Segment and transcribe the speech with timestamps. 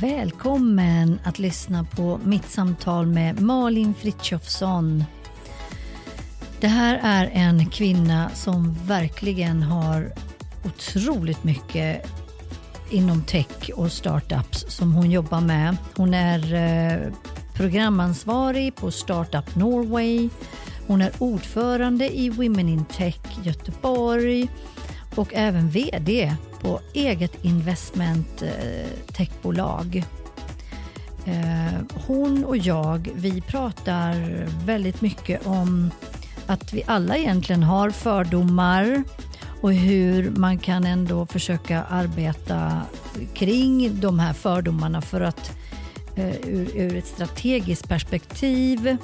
[0.00, 5.04] Välkommen att lyssna på mitt samtal med Malin Fritjofsson.
[6.60, 10.12] Det här är en kvinna som verkligen har
[10.64, 12.06] otroligt mycket
[12.90, 15.76] inom tech och startups som hon jobbar med.
[15.96, 17.12] Hon är eh,
[17.54, 20.28] programansvarig på Startup Norway.
[20.86, 24.48] Hon är ordförande i Women in Tech Göteborg
[25.14, 30.04] och även VD på eget investment eh, techbolag.
[31.26, 34.14] Eh, hon och jag, vi pratar
[34.66, 35.90] väldigt mycket om
[36.46, 39.02] att vi alla egentligen har fördomar
[39.60, 42.82] och hur man kan ändå försöka arbeta
[43.34, 45.56] kring de här fördomarna för att
[46.16, 48.96] eh, ur, ur ett strategiskt perspektiv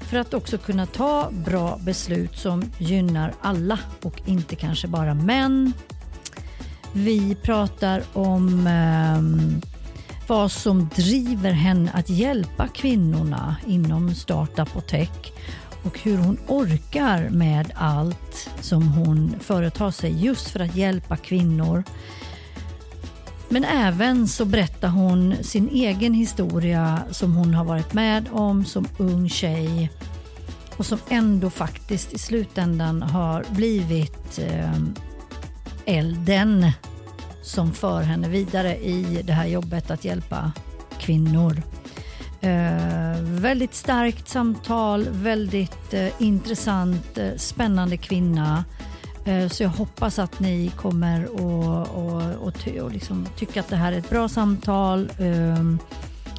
[0.00, 5.72] för att också kunna ta bra beslut som gynnar alla och inte kanske bara män.
[6.92, 9.22] Vi pratar om eh,
[10.26, 15.32] vad som driver henne att hjälpa kvinnorna inom startup och tech
[15.82, 21.84] och hur hon orkar med allt som hon företar sig just för att hjälpa kvinnor.
[23.48, 28.88] Men även så berättar hon sin egen historia som hon har varit med om som
[28.98, 29.90] ung tjej
[30.76, 34.78] och som ändå faktiskt i slutändan har blivit eh,
[35.84, 36.72] elden
[37.42, 40.52] som för henne vidare i det här jobbet att hjälpa
[40.98, 41.62] kvinnor.
[42.40, 48.64] Eh, väldigt starkt samtal, väldigt eh, intressant, eh, spännande kvinna.
[49.24, 51.30] Eh, så jag hoppas att ni kommer att
[51.90, 55.78] och, och, ty och liksom tycka att det här är ett bra samtal ehm,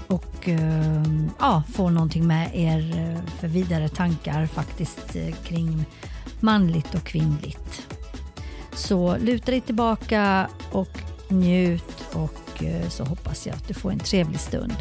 [0.08, 5.86] och ehm, ja, få någonting med er eh, för vidare tankar faktiskt eh, kring
[6.40, 7.88] manligt och kvinnligt.
[8.76, 14.40] Så luta dig tillbaka och njut och så hoppas jag att du får en trevlig
[14.40, 14.74] stund.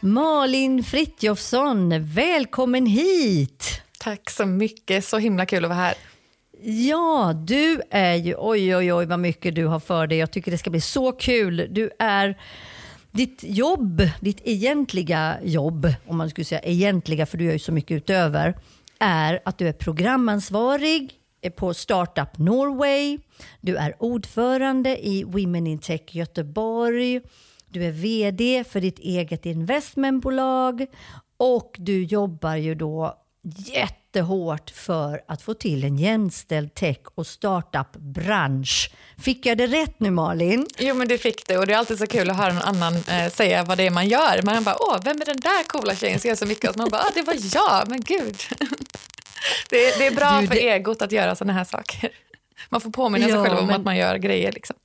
[0.00, 3.82] Malin Fritjofsson, välkommen hit!
[3.98, 5.94] Tack så mycket, så himla kul att vara här.
[6.62, 10.18] Ja, du är ju, oj oj oj vad mycket du har för dig.
[10.18, 11.66] Jag tycker det ska bli så kul.
[11.70, 12.38] Du är,
[13.12, 17.72] ditt jobb, ditt egentliga jobb, om man skulle säga egentliga, för du gör ju så
[17.72, 18.56] mycket utöver,
[18.98, 21.12] är att du är programansvarig
[21.56, 23.18] på Startup Norway.
[23.60, 27.20] Du är ordförande i Women in Tech Göteborg.
[27.68, 30.86] Du är VD för ditt eget investmentbolag
[31.36, 33.14] och du jobbar ju då
[34.10, 38.90] jättehårt för att få till en jämställd tech och startup-bransch.
[39.18, 40.66] Fick jag det rätt nu Malin?
[40.78, 42.94] Jo men du fick det och det är alltid så kul att höra någon annan
[42.94, 44.42] eh, säga vad det är man gör.
[44.42, 46.70] Man bara, åh, vem är den där coola tjejen som gör så mycket?
[46.70, 48.36] Och man bara, ah, det var jag, men gud.
[49.70, 50.68] det, är, det är bra du, för det...
[50.68, 52.10] egot att göra sådana här saker.
[52.68, 53.76] Man får påminna ja, sig själv om men...
[53.76, 54.52] att man gör grejer.
[54.52, 54.76] Liksom.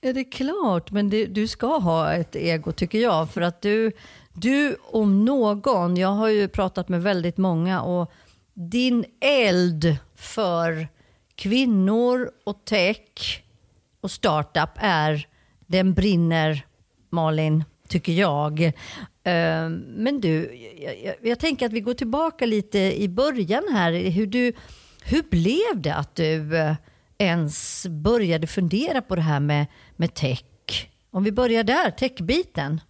[0.00, 3.30] Är det klart, men det, du ska ha ett ego tycker jag.
[3.30, 3.92] För att du,
[4.32, 8.12] du om någon, jag har ju pratat med väldigt många och
[8.54, 10.88] din eld för
[11.34, 13.42] kvinnor och tech
[14.00, 15.26] och startup är,
[15.66, 16.66] den brinner
[17.10, 18.62] Malin, tycker jag.
[19.24, 20.54] Eh, men du,
[21.04, 23.92] jag, jag tänker att vi går tillbaka lite i början här.
[23.92, 24.52] Hur, du,
[25.04, 26.74] hur blev det att du eh,
[27.18, 30.44] ens började fundera på det här med, med tech?
[31.10, 32.80] Om vi börjar där, techbiten.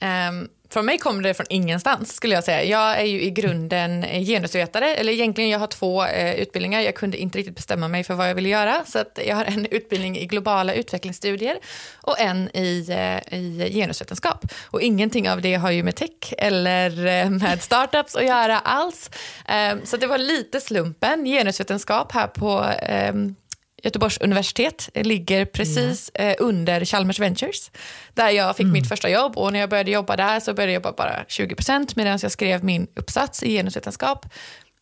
[0.00, 2.64] Um, från mig kommer det från ingenstans skulle jag säga.
[2.64, 6.80] Jag är ju i grunden genusvetare, eller egentligen jag har två eh, utbildningar.
[6.80, 9.44] Jag kunde inte riktigt bestämma mig för vad jag ville göra, så att jag har
[9.44, 11.58] en utbildning i globala utvecklingsstudier
[11.96, 14.44] och en i, eh, i genusvetenskap.
[14.70, 19.10] Och ingenting av det har ju med tech eller eh, med startups att göra alls.
[19.48, 23.34] Eh, så det var lite slumpen, genusvetenskap här på ehm,
[23.82, 26.30] Göteborgs universitet ligger precis mm.
[26.30, 27.70] eh, under Chalmers Ventures,
[28.14, 28.72] där jag fick mm.
[28.72, 29.36] mitt första jobb.
[29.36, 32.32] Och när jag började jobba där så började jag jobba bara 20 procent medan jag
[32.32, 34.26] skrev min uppsats i genusvetenskap.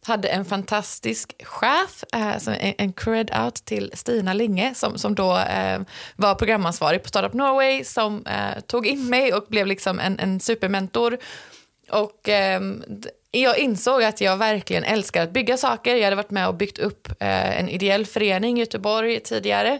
[0.06, 5.39] Hade en fantastisk chef, eh, en, en cred out till Stina Linge som, som då
[5.39, 5.80] eh,
[6.16, 8.24] var programansvarig på Startup Norway som
[8.66, 11.19] tog in mig och blev liksom en, en supermentor.
[11.91, 12.84] Och ehm,
[13.31, 15.97] jag insåg att jag verkligen älskar att bygga saker.
[15.97, 19.78] Jag hade varit med och byggt upp eh, en ideell förening i Göteborg tidigare.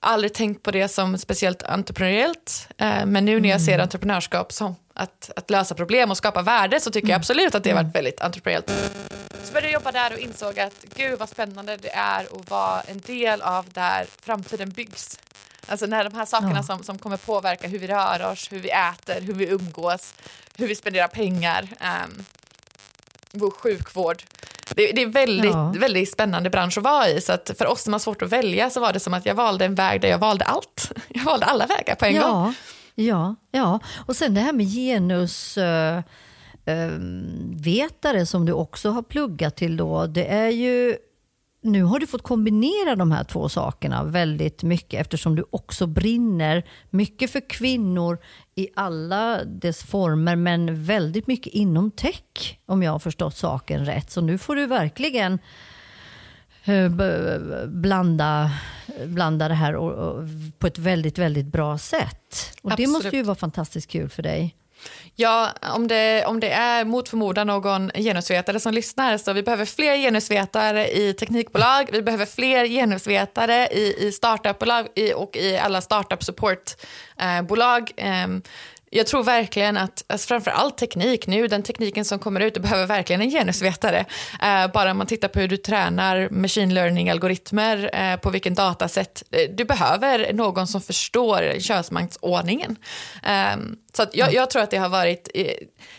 [0.00, 2.68] Aldrig tänkt på det som speciellt entreprenöriellt.
[2.78, 3.82] Eh, men nu när jag ser mm.
[3.82, 7.20] entreprenörskap som att, att lösa problem och skapa värde så tycker jag mm.
[7.20, 7.92] absolut att det har varit mm.
[7.92, 8.70] väldigt entreprenöriellt.
[9.44, 12.80] Så började jag jobba där och insåg att gud vad spännande det är att vara
[12.80, 15.18] en del av där framtiden byggs.
[15.68, 16.62] Alltså när de här sakerna ja.
[16.62, 20.14] som, som kommer påverka hur vi rör oss, hur vi äter, hur vi umgås,
[20.56, 21.68] hur vi spenderar pengar.
[21.80, 22.24] Um,
[23.32, 24.22] vår sjukvård.
[24.74, 25.74] det, det är väldigt, ja.
[25.78, 27.20] väldigt spännande bransch att vara i.
[27.20, 29.34] Så att för oss som har svårt att välja så var det som att jag
[29.34, 30.92] valde en väg där jag valde allt.
[31.08, 32.28] Jag valde alla vägar på en ja.
[32.28, 32.54] gång.
[32.94, 35.58] Ja, ja, och sen det här med genus...
[35.58, 36.00] Uh
[37.54, 40.96] vetare som du också har pluggat till då, det är ju
[41.66, 46.66] nu har du fått kombinera de här två sakerna väldigt mycket eftersom du också brinner
[46.90, 48.18] mycket för kvinnor
[48.54, 54.10] i alla dess former men väldigt mycket inom tech om jag har förstått saken rätt.
[54.10, 55.38] Så nu får du verkligen
[56.64, 56.90] eh,
[57.66, 58.50] blanda,
[59.06, 59.72] blanda det här
[60.58, 62.54] på ett väldigt, väldigt bra sätt.
[62.62, 62.88] Och Absolut.
[62.88, 64.56] Det måste ju vara fantastiskt kul för dig.
[65.18, 69.64] Ja, om det, om det är mot förmodan någon genusvetare som lyssnar så vi behöver
[69.64, 75.80] fler genusvetare i teknikbolag, vi behöver fler genusvetare i, i startupbolag i, och i alla
[75.80, 77.92] startup supportbolag.
[77.96, 78.26] Eh,
[78.96, 82.60] jag tror verkligen att, alltså framför allt teknik nu, den tekniken som kommer ut, du
[82.60, 84.04] behöver verkligen en genusvetare.
[84.42, 89.22] Eh, bara man tittar på hur du tränar machine learning-algoritmer, eh, på vilken datasätt.
[89.30, 92.76] Eh, du behöver någon som förstår könsmaktsordningen.
[93.22, 93.56] Eh,
[93.96, 95.46] så jag, jag, tror att det har varit, eh,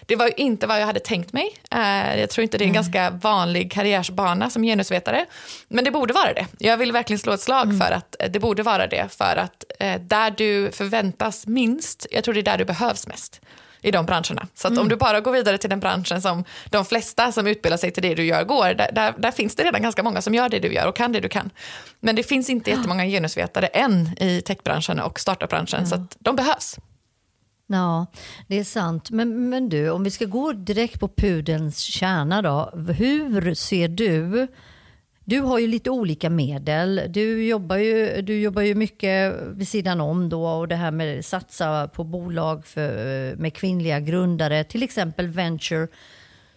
[0.05, 1.53] det var inte vad jag hade tänkt mig.
[1.71, 2.83] Eh, jag tror inte det är en mm.
[2.83, 5.25] ganska vanlig karriärsbana som genusvetare.
[5.67, 6.45] Men det borde vara det.
[6.59, 7.79] Jag vill verkligen slå ett slag mm.
[7.79, 9.07] för att det borde vara det.
[9.17, 9.63] För att
[9.99, 13.41] där du förväntas minst, jag tror det är där du behövs mest
[13.81, 14.47] i de branscherna.
[14.53, 14.79] Så mm.
[14.79, 18.03] om du bara går vidare till den branschen som de flesta som utbildar sig till
[18.03, 20.59] det du gör går, där, där, där, finns det redan ganska många som gör det
[20.59, 21.49] du gör och kan det du kan.
[21.99, 25.89] Men det finns inte jättemånga genusvetare än i techbranschen och startupbranschen, mm.
[25.89, 26.79] så att de behövs.
[27.67, 28.05] Ja,
[28.47, 29.09] det är sant.
[29.09, 32.71] Men, men du, om vi ska gå direkt på pudelns kärna då.
[32.97, 34.47] Hur ser du
[35.29, 37.01] du har ju lite olika medel.
[37.09, 41.19] Du jobbar ju, du jobbar ju mycket vid sidan om då och det här med
[41.19, 45.87] att satsa på bolag för, med kvinnliga grundare, till exempel Venture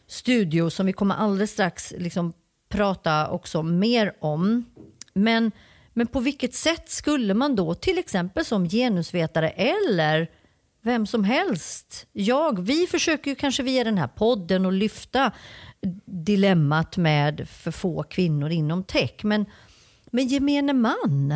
[0.07, 2.33] Studio som vi kommer alldeles strax liksom
[2.69, 4.65] prata också mer om.
[5.15, 5.53] Men,
[5.93, 10.29] men på vilket sätt skulle man då till exempel som genusvetare eller
[10.83, 12.07] vem som helst.
[12.13, 15.33] Jag, vi försöker ju kanske via den här podden att lyfta
[16.05, 19.15] dilemmat med för få kvinnor inom tech.
[19.23, 19.47] Men,
[20.07, 21.35] men gemene man,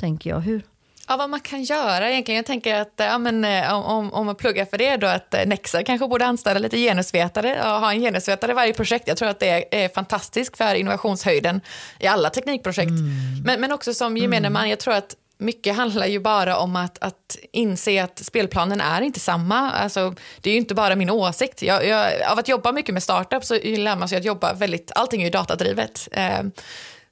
[0.00, 0.40] tänker jag.
[0.40, 0.62] Hur?
[1.08, 2.36] Ja, vad man kan göra egentligen.
[2.36, 5.46] Jag tänker att ja, men, eh, om, om man pluggar för det, då att eh,
[5.46, 9.08] Nexa kanske borde anställa lite genusvetare och ha en genusvetare i varje projekt.
[9.08, 11.60] Jag tror att det är fantastiskt för innovationshöjden
[11.98, 12.90] i alla teknikprojekt.
[12.90, 13.42] Mm.
[13.44, 14.52] Men, men också som gemene mm.
[14.52, 19.00] man, jag tror att mycket handlar ju bara om att, att inse att spelplanen är
[19.02, 19.70] inte samma.
[19.70, 21.62] Alltså, det är ju inte bara min åsikt.
[21.62, 24.92] Jag, jag, av att jobba mycket med startup så lär man sig att jobba väldigt,
[24.94, 26.08] allting är ju datadrivet.
[26.12, 26.42] Eh,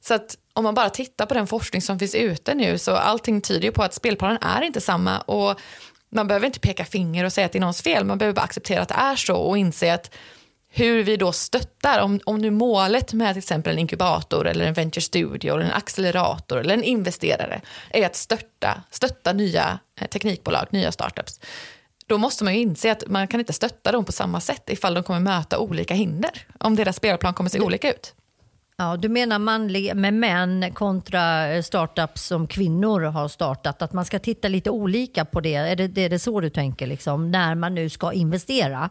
[0.01, 3.41] så att om man bara tittar på den forskning som finns ute nu så allting
[3.41, 5.21] tyder ju på att spelplanen är inte samma.
[5.21, 5.61] Och
[6.11, 8.43] man behöver inte peka finger och säga att det är någons fel, man behöver bara
[8.43, 10.11] acceptera att det är så och inse att
[10.71, 14.75] hur vi då stöttar, om, om nu målet med till exempel en inkubator eller en
[14.75, 17.61] venture studio eller en accelerator eller en investerare
[17.91, 21.41] är att stötta, stötta nya eh, teknikbolag, nya startups,
[22.07, 24.95] då måste man ju inse att man kan inte stötta dem på samma sätt ifall
[24.95, 28.15] de kommer möta olika hinder, om deras spelplan kommer se olika ut.
[28.81, 34.05] Ja, du menar manliga med män kontra eh, startups som kvinnor har startat, att man
[34.05, 35.55] ska titta lite olika på det?
[35.55, 38.91] Är det, är det så du tänker, liksom, när man nu ska investera?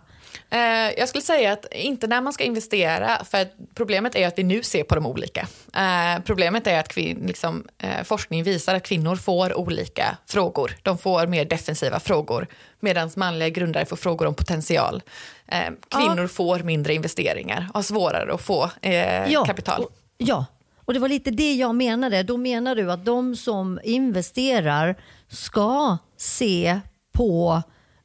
[0.49, 0.59] Eh,
[0.97, 4.63] jag skulle säga att inte när man ska investera, för problemet är att vi nu
[4.63, 5.47] ser på dem olika.
[5.75, 10.71] Eh, problemet är att kvin, liksom, eh, forskning visar att kvinnor får olika frågor.
[10.83, 12.47] De får mer defensiva frågor,
[12.79, 15.01] medan manliga grundare får frågor om potential.
[15.47, 16.27] Eh, kvinnor ja.
[16.27, 19.45] får mindre investeringar, har svårare att få eh, ja.
[19.45, 19.85] kapital.
[20.17, 20.45] Ja,
[20.85, 22.23] och det var lite det jag menade.
[22.23, 24.95] Då menar du att de som investerar
[25.27, 26.79] ska se
[27.13, 27.61] på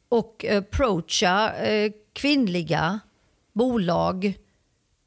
[0.09, 3.01] och approacha eh, kvinnliga
[3.53, 4.25] bolag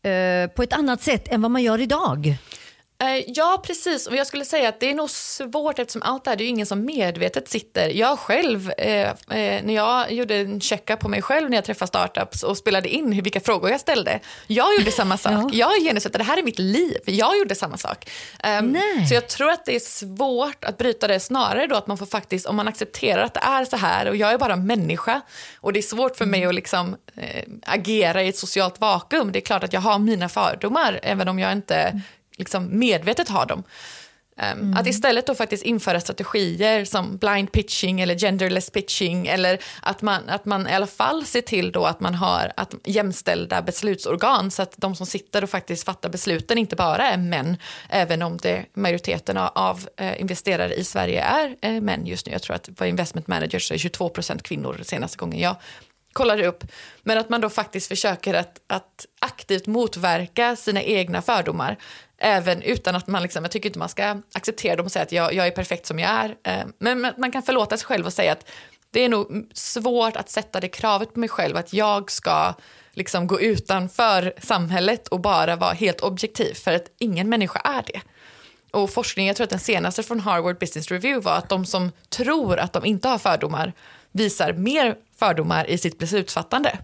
[0.03, 2.37] eh, på ett annat sätt än vad man gör idag.
[2.99, 4.07] Eh, ja, precis.
[4.07, 6.45] Och jag skulle säga att det är nog svårt eftersom allt det här, det är
[6.45, 7.89] ju ingen som medvetet sitter.
[7.89, 11.87] Jag själv, eh, eh, när jag gjorde en checka på mig själv när jag träffade
[11.87, 14.19] startups och spelade in vilka frågor jag ställde.
[14.47, 15.33] Jag gjorde samma sak.
[15.33, 15.49] ja.
[15.51, 16.97] Jag är genusvetare, det här är mitt liv.
[17.05, 18.09] Jag gjorde samma sak.
[18.59, 18.77] Um,
[19.09, 22.05] så jag tror att det är svårt att bryta det snarare då att man får
[22.05, 25.21] faktiskt, om man accepterar att det är så här och jag är bara människa
[25.61, 26.49] och det är svårt för mig mm.
[26.49, 29.31] att liksom, eh, agera i ett socialt vakuum.
[29.31, 32.01] Det är klart att jag har mina fördomar även om jag inte mm
[32.37, 33.63] liksom medvetet har dem.
[34.37, 34.77] Um, mm.
[34.77, 40.29] Att istället då faktiskt införa strategier som blind pitching eller genderless pitching eller att man,
[40.29, 44.61] att man i alla fall ser till då att man har att jämställda beslutsorgan så
[44.61, 47.57] att de som sitter och faktiskt fattar besluten inte bara är män,
[47.89, 52.31] även om det, majoriteten av eh, investerare i Sverige är eh, män just nu.
[52.31, 55.55] Jag tror att på investment managers är 22 procent kvinnor senaste gången jag
[56.15, 56.63] kollar upp,
[57.03, 61.77] men att man då faktiskt försöker att, att aktivt motverka sina egna fördomar.
[62.17, 65.11] Även utan att man, liksom, jag tycker inte man ska acceptera dem och säga att
[65.11, 66.35] jag, jag är perfekt som jag är.
[66.43, 68.49] Eh, men man kan förlåta sig själv och säga att
[68.91, 72.53] det är nog svårt att sätta det kravet på mig själv att jag ska
[72.93, 78.01] liksom gå utanför samhället och bara vara helt objektiv, för att ingen människa är det.
[78.71, 81.91] Och forskningen, jag tror att den senaste från Harvard Business Review var att de som
[82.09, 83.73] tror att de inte har fördomar
[84.15, 86.79] visar mer fördomar i sitt beslutsfattande.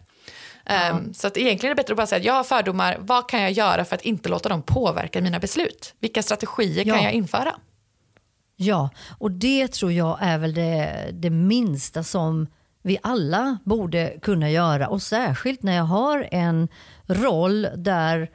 [0.94, 3.30] Um, så att egentligen är det bättre att bara säga att jag har fördomar, vad
[3.30, 5.94] kan jag göra för att inte låta dem påverka mina beslut?
[6.00, 6.96] Vilka strategier ja.
[6.96, 7.56] kan jag införa?
[8.56, 12.48] Ja, och det tror jag är väl det, det minsta som
[12.84, 14.88] vi alla borde kunna göra.
[14.88, 16.68] Och särskilt när jag har en
[17.08, 18.30] roll där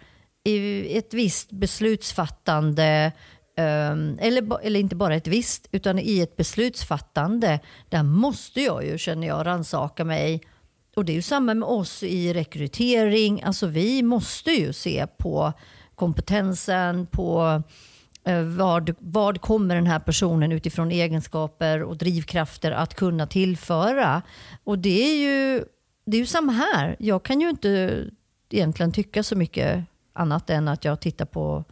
[0.44, 3.12] i ett visst beslutsfattande
[3.56, 8.98] Ehm, eller, eller inte bara ett visst, utan i ett beslutsfattande, där måste jag ju,
[8.98, 10.42] känner jag, rannsaka mig.
[10.96, 13.42] Och det är ju samma med oss i rekrytering.
[13.42, 15.52] Alltså vi måste ju se på
[15.94, 17.62] kompetensen, på
[18.26, 24.22] Eh, vad, vad kommer den här personen utifrån egenskaper och drivkrafter att kunna tillföra?
[24.64, 25.64] Och det är ju,
[26.06, 26.96] det är ju samma här.
[26.98, 28.04] Jag kan ju inte
[28.50, 31.64] egentligen tycka så mycket annat än att jag tittar på,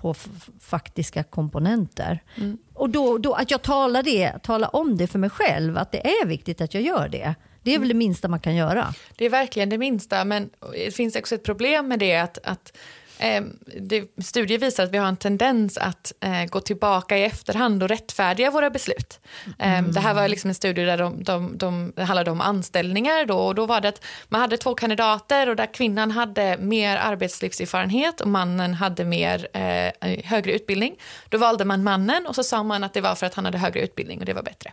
[0.00, 0.14] på
[0.60, 2.22] faktiska komponenter.
[2.36, 2.58] Mm.
[2.74, 6.06] Och då, då, att jag talar, det, talar om det för mig själv, att det
[6.06, 7.34] är viktigt att jag gör det.
[7.62, 8.94] Det är väl det minsta man kan göra.
[9.16, 12.76] Det är verkligen det minsta, men det finns också ett problem med det att, att
[13.18, 13.42] eh,
[13.80, 17.88] det, studier visar att vi har en tendens att eh, gå tillbaka i efterhand och
[17.88, 19.20] rättfärdiga våra beslut.
[19.58, 19.92] Eh, mm.
[19.92, 23.24] Det här var liksom en studie där de, de, de, det handlade om anställningar.
[23.24, 26.96] Då, och då var det att man hade två kandidater och där kvinnan hade mer
[26.96, 30.96] arbetslivserfarenhet och mannen hade mer eh, högre utbildning.
[31.28, 33.58] Då valde man mannen och så sa man att det var för att han hade
[33.58, 34.72] högre utbildning och det var bättre.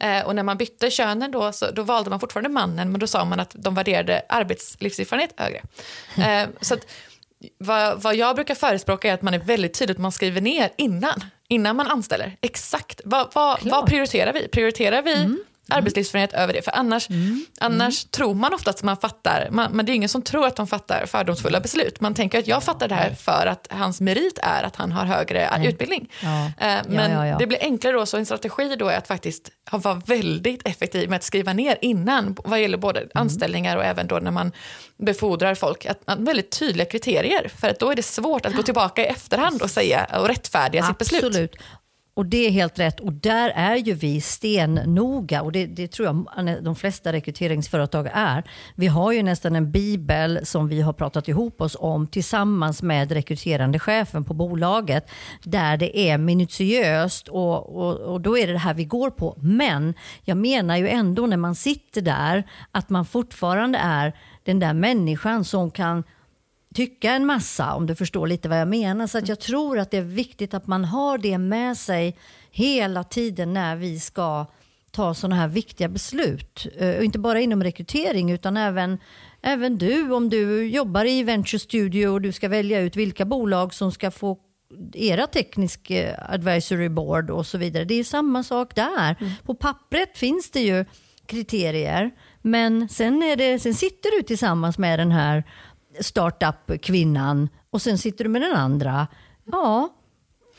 [0.00, 3.06] Eh, och när man bytte könen då, så, då valde man fortfarande mannen men då
[3.06, 5.62] sa man att de värderade arbetslivserfarenhet högre.
[6.16, 6.86] Eh, så att,
[7.58, 10.70] vad, vad jag brukar förespråka är att man är väldigt tydlig att man skriver ner
[10.76, 12.36] innan, innan man anställer.
[12.40, 14.48] Exakt, vad, vad, vad prioriterar vi?
[14.48, 15.38] Prioriterar vi mm.
[15.70, 16.28] Mm.
[16.34, 16.62] över det.
[16.62, 17.44] För annars, mm.
[17.60, 18.10] annars mm.
[18.10, 20.66] tror man ofta att man fattar, man, men det är ingen som tror att de
[20.66, 22.00] fattar fördomsfulla beslut.
[22.00, 25.04] Man tänker att jag fattar det här för att hans merit är att han har
[25.04, 25.68] högre Nej.
[25.68, 26.10] utbildning.
[26.22, 26.46] Ja.
[26.46, 29.50] Eh, men ja, ja, det blir enklare då, så en strategi då är att faktiskt
[29.70, 33.10] vara väldigt effektiv med att skriva ner innan, vad gäller både mm.
[33.14, 34.52] anställningar och även då när man
[34.98, 37.50] befordrar folk, att, att väldigt tydliga kriterier.
[37.60, 40.84] För att då är det svårt att gå tillbaka i efterhand och säga och rättfärdiga
[40.84, 41.08] Absolut.
[41.08, 41.56] sitt beslut.
[42.18, 43.00] Och det är helt rätt.
[43.00, 46.26] Och där är ju vi stennoga och det, det tror jag
[46.64, 48.44] de flesta rekryteringsföretag är.
[48.74, 53.12] Vi har ju nästan en bibel som vi har pratat ihop oss om tillsammans med
[53.12, 55.10] rekryterande chefen på bolaget.
[55.42, 59.34] Där det är minutiöst och, och, och då är det det här vi går på.
[59.40, 59.94] Men
[60.24, 64.12] jag menar ju ändå när man sitter där att man fortfarande är
[64.44, 66.04] den där människan som kan
[66.74, 69.06] tycka en massa, om du förstår lite vad jag menar.
[69.06, 72.16] Så att jag tror att det är viktigt att man har det med sig
[72.50, 74.46] hela tiden när vi ska
[74.90, 76.66] ta sådana här viktiga beslut.
[76.82, 78.98] Uh, inte bara inom rekrytering utan även,
[79.42, 83.74] även du, om du jobbar i Venture Studio och du ska välja ut vilka bolag
[83.74, 84.38] som ska få
[84.94, 87.84] era teknisk uh, advisory board och så vidare.
[87.84, 89.16] Det är samma sak där.
[89.20, 89.32] Mm.
[89.44, 90.84] På pappret finns det ju
[91.26, 92.10] kriterier
[92.42, 95.44] men sen, är det, sen sitter du tillsammans med den här
[96.00, 99.06] startup-kvinnan och sen sitter du med den andra.
[99.52, 99.88] Ja,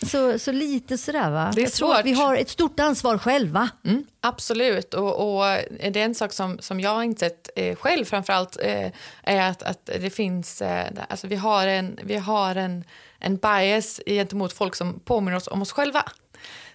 [0.02, 1.52] så, så lite sådär va?
[1.56, 2.06] Det är svårt.
[2.06, 3.70] vi har ett stort ansvar själva.
[3.86, 5.44] Mm, absolut, och, och,
[5.92, 8.92] det är en sak som, som jag har insett eh, själv framförallt eh,
[9.24, 12.84] är att, att det finns, eh, alltså vi har en, vi har en,
[13.20, 16.04] en bias gentemot folk som påminner oss om oss själva.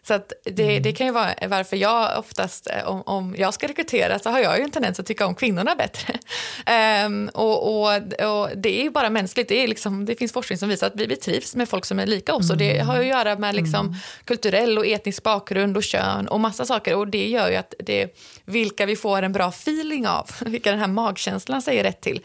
[0.07, 0.83] Så det, mm.
[0.83, 4.41] det kan ju vara varför jag oftast, eh, om, om jag ska rekrytera så har
[4.41, 6.15] jag ju en tendens att tycka om kvinnorna bättre.
[7.07, 10.59] um, och, och, och, det är ju bara mänskligt, det, är liksom, det finns forskning
[10.59, 12.55] som visar att vi, vi trivs med folk som är lika oss mm.
[12.55, 13.99] och det har att göra med liksom mm.
[14.25, 18.17] kulturell och etnisk bakgrund och kön och massa saker och det gör ju att det,
[18.45, 22.21] vilka vi får en bra feeling av, vilka den här magkänslan säger rätt till,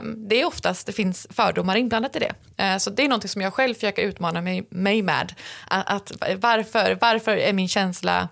[0.00, 2.32] um, det är oftast, det finns fördomar inblandat i det.
[2.62, 5.34] Uh, så det är något som jag själv försöker utmana mig, mig med,
[5.68, 8.28] att, att varför, varför varför är min känsla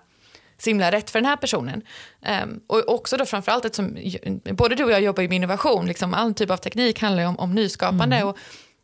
[0.57, 1.81] så himla rätt för den här personen.
[2.43, 3.97] Um, och också då framförallt eftersom
[4.51, 7.39] både du och jag jobbar med innovation, liksom all typ av teknik handlar ju om,
[7.39, 8.15] om nyskapande.
[8.15, 8.27] Mm.
[8.27, 8.37] Och,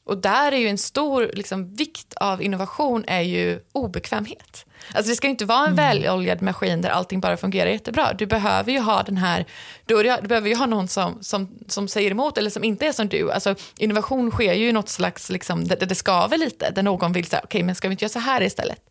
[0.05, 4.65] och där är ju en stor liksom, vikt av innovation är ju obekvämhet.
[4.93, 5.75] Alltså det ska inte vara en mm.
[5.75, 8.13] väloljad maskin där allting bara fungerar jättebra.
[8.13, 9.45] Du behöver ju ha den här,
[9.85, 12.91] du, du behöver ju ha någon som, som, som säger emot eller som inte är
[12.91, 13.31] som du.
[13.31, 17.25] Alltså innovation sker ju i något slags, liksom, där det skaver lite, där någon vill
[17.25, 18.81] säga, okej okay, men ska vi inte göra så här istället?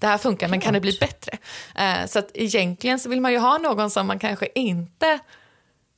[0.00, 1.38] Det här funkar, men kan det bli bättre?
[1.74, 5.18] Eh, så att egentligen så vill man ju ha någon som man kanske inte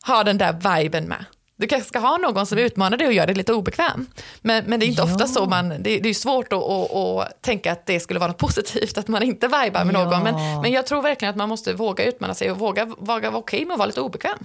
[0.06, 1.25] ha den där viben med.
[1.56, 4.06] Du kanske ska ha någon som utmanar dig och gör det lite obekväm.
[4.40, 5.12] Men, men det är inte Ja.
[5.12, 8.28] ofta så man, det, det är svårt att, att, att tänka att det skulle vara
[8.30, 10.04] något positivt, att man inte vibar med Ja.
[10.04, 10.23] någon.
[10.23, 13.40] Men, men jag tror verkligen att man måste våga utmana sig och våga, våga vara
[13.40, 14.38] okej med att vara lite obekväm.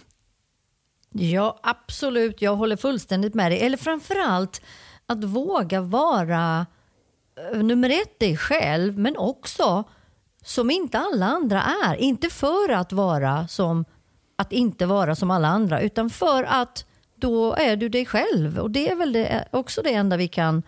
[1.12, 2.42] Ja, absolut.
[2.42, 3.60] Jag håller fullständigt med dig.
[3.60, 4.62] Eller framförallt
[5.06, 6.66] att våga vara
[7.54, 9.84] nummer ett dig själv, men också
[10.44, 11.96] som inte alla andra är.
[11.96, 13.86] Inte för att vara som
[14.36, 18.60] att inte vara som alla andra, utan för att då är du dig själv.
[18.60, 20.64] Och det är väl det, också det enda vi kan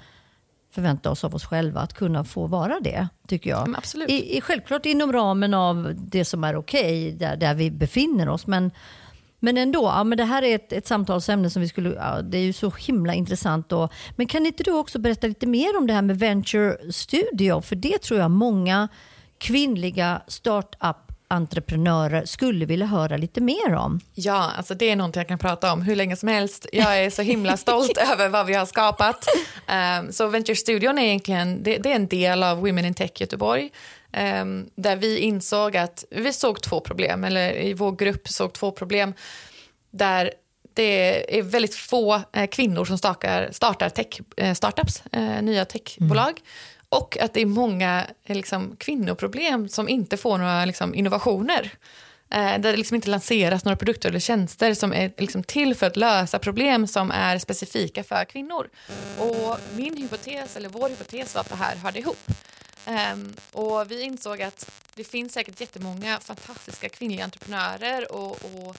[0.72, 3.76] förvänta oss av oss själva, att kunna få vara det, tycker jag.
[3.78, 4.10] Absolut.
[4.10, 8.48] I, i, självklart inom ramen av det som är okej, där, där vi befinner oss.
[8.48, 8.72] Men,
[9.40, 12.38] men ändå, ja, men det här är ett, ett samtalsämne som vi skulle, ja, det
[12.38, 13.70] är ju så himla intressant.
[13.70, 13.90] Då.
[14.16, 17.62] Men kan inte du också berätta lite mer om det här med Venture Studio?
[17.62, 18.88] För det tror jag många
[19.38, 24.00] kvinnliga startup-entreprenörer skulle vilja höra lite mer om.
[24.14, 26.66] Ja, alltså det är någonting jag kan prata om hur länge som helst.
[26.74, 29.26] Jag är så himla stolt över vad vi har skapat.
[30.02, 33.12] Um, så Venture Studion är egentligen det, det är en del av Women in Tech
[33.22, 33.72] Göteborg.
[34.18, 38.72] Um, där vi insåg att vi såg två problem, eller i vår grupp såg två
[38.72, 39.14] problem.
[39.92, 40.32] Där
[40.74, 46.40] det är väldigt få eh, kvinnor som startar, startar tech, eh, startups, eh, nya techbolag.
[46.90, 51.72] Och att det är många liksom, kvinnoproblem som inte får några liksom, innovationer.
[52.32, 55.98] Där det liksom inte lanseras några produkter eller tjänster som är liksom, till för att
[55.98, 58.70] lösa problem som är specifika för kvinnor.
[59.18, 62.32] Och min hypotes, eller vår hypotes var att det här hörde ihop.
[62.90, 68.78] Ehm, och vi insåg att det finns säkert jättemånga fantastiska kvinnliga entreprenörer och, och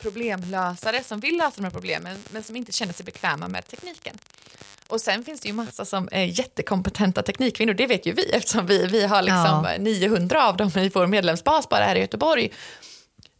[0.00, 4.18] problemlösare som vill lösa de här problemen men som inte känner sig bekväma med tekniken.
[4.88, 8.66] Och sen finns det ju massa som är jättekompetenta teknikkvinnor, det vet ju vi eftersom
[8.66, 9.78] vi, vi har liksom Ja.
[9.78, 12.52] 900 av dem i vår medlemsbas bara här i Göteborg.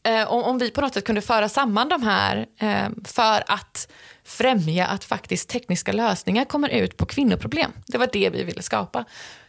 [0.03, 3.89] Eh, om, om vi på något sätt kunde föra samman de här eh, för att
[4.25, 7.73] främja att faktiskt tekniska lösningar kommer ut på kvinnoproblem.
[7.87, 9.05] Det var det vi ville skapa.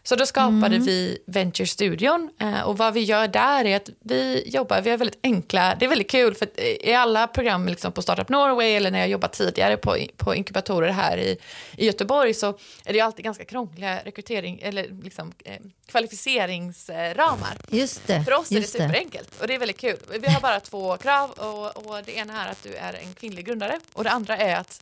[0.05, 4.43] Så då skapade vi Venture Studion eh, och vad vi gör där är att vi
[4.49, 7.91] jobbar, vi har väldigt enkla, det är väldigt kul för eh, i alla program liksom
[7.91, 11.37] på Startup Norway eller när jag jobbat tidigare på, på inkubatorer här i,
[11.77, 12.47] i Göteborg så
[12.85, 15.53] är det ju alltid ganska krångliga rekrytering eller liksom, eh,
[15.85, 17.57] kvalificeringsramar.
[17.69, 18.23] Just det.
[18.23, 19.97] För oss är det superenkelt och det är väldigt kul.
[20.19, 23.45] Vi har bara två krav och, och det ena är att du är en kvinnlig
[23.45, 24.81] grundare och det andra är att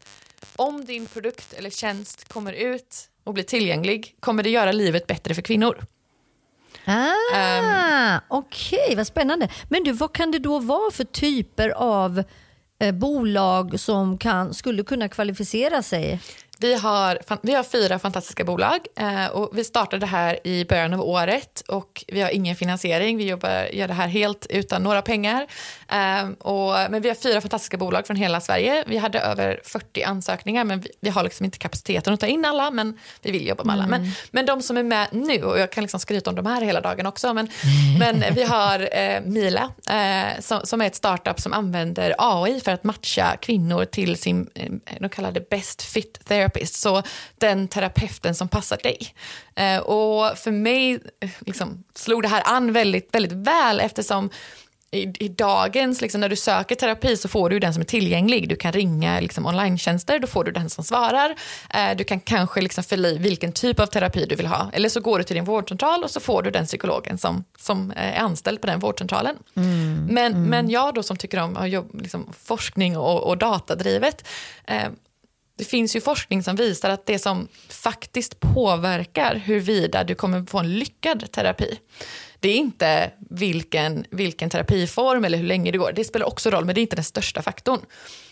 [0.56, 5.36] om din produkt eller tjänst kommer ut och blir tillgänglig kommer det göra livet bättre
[5.36, 5.86] för kvinnor.
[6.86, 8.20] Ah, Ehm.
[8.28, 9.50] Okej, vad spännande.
[9.70, 12.24] Men du, vad kan det då vara för typer av
[12.80, 16.20] eh, bolag som kan, skulle kunna kvalificera sig?
[16.62, 20.94] Vi har, vi har fyra fantastiska bolag eh, och vi startade det här i början
[20.94, 23.18] av året och vi har ingen finansiering.
[23.18, 25.48] Vi jobbar, gör det här helt utan några pengar.
[25.88, 28.84] Eh, och, men vi har fyra fantastiska bolag från hela Sverige.
[28.88, 32.46] Vi hade över 40 ansökningar men vi, vi har liksom inte kapaciteten att ta in
[32.46, 33.88] alla men vi vill jobba med alla.
[33.88, 36.62] Men, men de som är med nu, och jag kan liksom skryta om de här
[36.62, 37.50] hela dagen också, men,
[38.00, 42.72] men vi har eh, Mila eh, som, som är ett startup som använder AI för
[42.72, 46.20] att matcha kvinnor till sin, eh, de kallar det best fit
[46.52, 47.04] therapist, så
[47.38, 49.14] den terapeuten som passar dig.
[49.56, 54.30] Eh, och för mig eh, liksom, slog det här an väldigt, väldigt väl eftersom
[54.92, 58.50] i, i dagens, liksom, när du söker terapi så får du den som är tillgänglig.
[58.50, 61.36] Du kan ringa liksom, online-tjänster, då får du den som svarar.
[61.70, 64.70] Eh, du kan kanske liksom, fylla i vilken typ av terapi du vill ha.
[64.74, 67.92] Eller så går du till din vårdcentral och så får du den psykologen som, som
[67.92, 69.36] eh, är anställd på den vårdcentralen.
[70.10, 74.28] men, men jag då som tycker om liksom, forskning och, och datadrivet,
[74.68, 74.90] eh,
[75.62, 80.60] det finns ju forskning som visar att det som faktiskt påverkar huruvida du kommer få
[80.60, 81.80] en lyckad terapi,
[82.40, 85.92] det är inte vilken, vilken terapiform eller hur länge det går.
[85.96, 87.80] Det spelar också roll, men det är inte den största faktorn.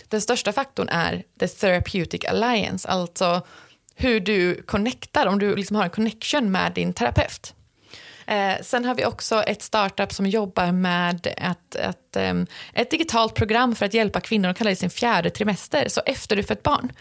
[0.07, 3.41] Den största faktorn är the therapeutic alliance, alltså
[3.95, 7.53] hur du connectar, om du liksom har en connection med din terapeut.
[8.29, 13.35] Eh, sen har vi också ett startup som jobbar med ett, ett, em, ett digitalt
[13.35, 16.63] program för att hjälpa kvinnor att kalla det sin fjärde trimester, så efter du fött
[16.63, 16.91] barn.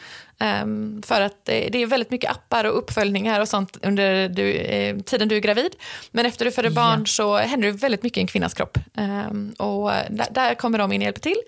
[0.40, 4.96] Em, för att det, är väldigt mycket appar och uppföljningar och sånt under du, eh,
[4.98, 5.72] tiden du är gravid.
[6.10, 7.06] Men efter du föder barn Ja.
[7.06, 8.78] så händer det väldigt mycket i en kvinnas kropp.
[8.96, 11.42] Em, och eh, där, där kommer de in och hjälper till.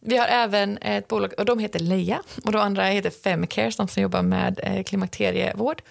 [0.00, 3.88] Vi har även ett bolag, och de heter Leia, och de andra heter Femcare, som
[3.96, 5.82] jobbar med eh, klimakterievård.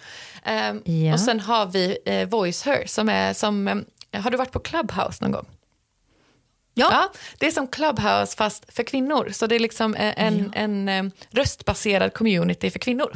[0.44, 1.12] Ehm, Ja.
[1.12, 4.58] Och sen har vi eh, Voice Her, som är som, eh, har du varit på
[4.58, 5.46] Clubhouse någon gång?
[6.74, 7.12] Ja.
[7.38, 9.28] det är som Clubhouse fast för kvinnor.
[9.32, 13.12] Så det är liksom eh, en, en, eh, röstbaserad community för kvinnor.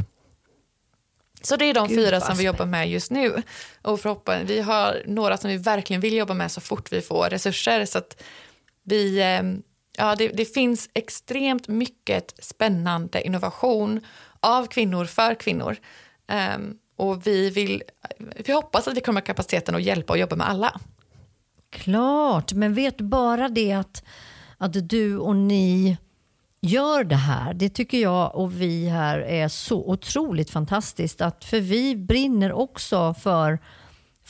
[1.43, 3.43] Så det är de Gud, fyra som vi jobbar med just nu.
[3.83, 7.29] Och förhoppningsvis, vi har några som vi verkligen vill jobba med så fort vi får
[7.31, 7.85] resurser.
[7.87, 8.23] Så att
[8.85, 9.43] vi, eh,
[9.99, 14.01] ja, det, det finns extremt mycket spännande innovation
[14.41, 15.77] av kvinnor för kvinnor.
[16.57, 17.83] Um, och vi, vill,
[18.19, 20.81] vi hoppas att vi kommer ha kapaciteten att hjälpa och jobba med alla.
[21.71, 24.05] Klart, men vet bara det att,
[24.59, 25.97] att du och ni
[26.61, 27.55] gör det här.
[27.55, 31.21] Det tycker jag och vi här är så otroligt fantastiskt.
[31.21, 33.59] Att, för vi brinner också för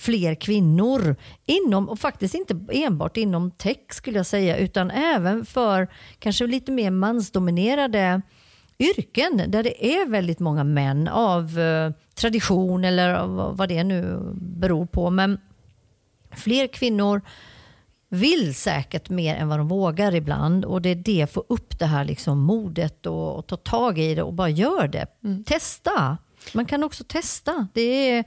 [0.03, 5.89] fler kvinnor inom, och faktiskt inte enbart inom tech skulle jag säga, utan även för
[6.19, 8.23] kanske lite mer mansdominerade
[8.79, 14.87] yrken där det är väldigt många män av eh, tradition eller vad det nu beror
[14.87, 15.11] på.
[15.11, 15.41] Men
[16.31, 17.21] fler kvinnor
[18.09, 21.87] vill säkert mer än vad de vågar ibland och det är det, få upp det
[21.87, 25.07] här liksom modet och, och ta tag i det och bara gör det.
[25.25, 25.45] Mm.
[25.45, 26.19] Testa!
[26.55, 27.69] Man kan också testa.
[27.73, 28.25] Det är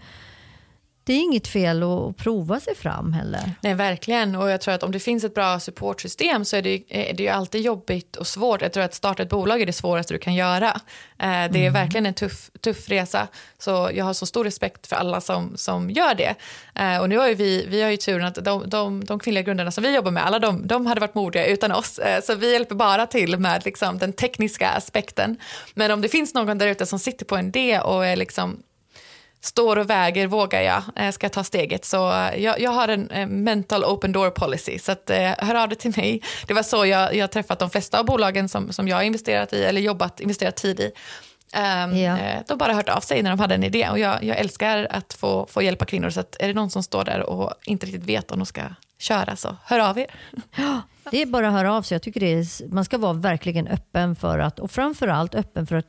[1.05, 3.51] det är inget fel att prova sig fram heller.
[3.61, 4.35] Nej, verkligen.
[4.35, 7.23] Och jag tror att om det finns ett bra supportsystem så är det, är det
[7.23, 8.61] ju alltid jobbigt och svårt.
[8.61, 10.67] Jag tror att starta ett bolag är det svåraste du kan göra.
[11.19, 11.73] Eh, det är mm.
[11.73, 13.27] verkligen en tuff, tuff resa.
[13.57, 16.35] Så jag har så stor respekt för alla som, som gör det.
[16.75, 19.71] Eh, och nu har vi, vi har ju turen att de, de, de kvinnliga grundarna
[19.71, 21.99] som vi jobbar med, alla de, de hade varit modiga utan oss.
[21.99, 25.37] Eh, så vi hjälper bara till med liksom, den tekniska aspekten.
[25.73, 28.63] Men om det finns någon där ute som sitter på en idé och är liksom
[29.45, 31.85] står och väger, vågar jag, eh, ska jag ta steget.
[31.85, 35.69] Så eh, jag, jag har en eh, mental open door policy, så att, hör av
[35.69, 36.21] dig till mig.
[36.47, 39.53] Det var så jag, jag träffat de flesta av bolagen som, som jag har investerat
[39.53, 40.91] i, eller jobbat, investerat tid i.
[41.55, 42.17] Um, ja.
[42.47, 45.13] De bara hört av sig när de hade en idé och jag, jag älskar att
[45.13, 46.09] få, få hjälpa kvinnor.
[46.09, 48.61] Så att är det någon som står där och inte riktigt vet om de ska
[48.97, 50.07] köra så hör av er.
[50.55, 50.81] Ja,
[51.11, 51.95] det är bara att höra av sig.
[51.95, 55.75] Jag tycker det är, man ska vara verkligen öppen för att, och framförallt öppen för
[55.75, 55.87] att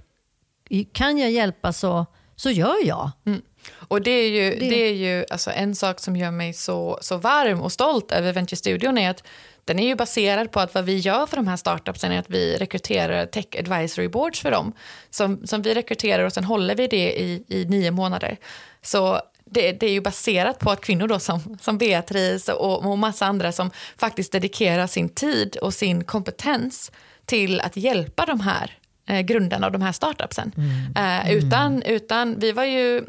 [0.92, 3.11] kan jag hjälpa så så gör jag.
[3.27, 3.42] Mm.
[3.88, 4.68] Och det är ju, det.
[4.68, 4.88] det.
[4.88, 8.57] är ju alltså en sak som gör mig så, så varm och stolt över Venture
[8.57, 9.22] Studion är att
[9.64, 12.31] den är ju baserad på att vad vi gör för de här startupsen är att
[12.31, 14.72] vi rekryterar tech advisory boards för dem.
[15.11, 18.37] Som, som vi rekryterar och sen håller vi det i, i nio månader.
[18.83, 22.99] Så det, det, är ju baserat på att kvinnor då som, som Beatrice och, och
[22.99, 26.92] massa andra som faktiskt dedikerar sin tid och sin kompetens
[27.25, 30.53] till att hjälpa de här eh, grundarna av de här startupsen.
[30.57, 31.27] Mm.
[31.27, 33.05] Eh, utan, utan, vi var ju,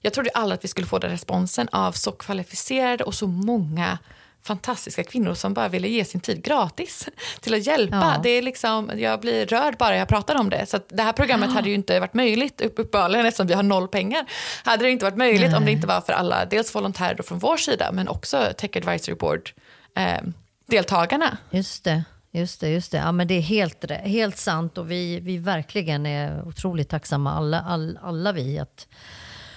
[0.00, 3.98] jag trodde aldrig att vi skulle få den responsen av så kvalificerade och så många
[4.46, 7.08] fantastiska kvinnor som bara ville ge sin tid gratis
[7.40, 7.96] till att hjälpa.
[7.96, 8.20] Ja.
[8.22, 10.66] Det är liksom, jag blir rörd bara jag pratar om det.
[10.66, 11.54] Så det här programmet ja.
[11.54, 14.26] hade ju inte varit möjligt uppenbarligen eftersom vi har noll pengar.
[14.64, 15.56] Hade det inte varit möjligt Nej.
[15.56, 19.14] om det inte var för alla, dels volontärer från vår sida men också Tech Advisory
[19.14, 19.50] Board
[19.96, 20.22] eh,
[20.66, 21.36] deltagarna.
[21.50, 22.04] Just det.
[22.36, 22.98] Just det, just det.
[22.98, 27.60] Ja, men det är helt, helt sant och vi, vi verkligen är otroligt tacksamma alla,
[27.60, 28.88] all, alla vi att,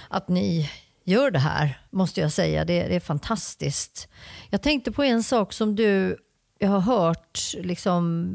[0.07, 0.69] att ni
[1.03, 2.65] gör det här, måste jag säga.
[2.65, 4.07] Det, det är fantastiskt.
[4.49, 6.17] Jag tänkte på en sak som du
[6.59, 8.29] jag har hört, liksom,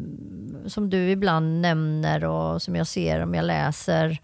[0.67, 4.19] som du ibland nämner och som jag ser om jag läser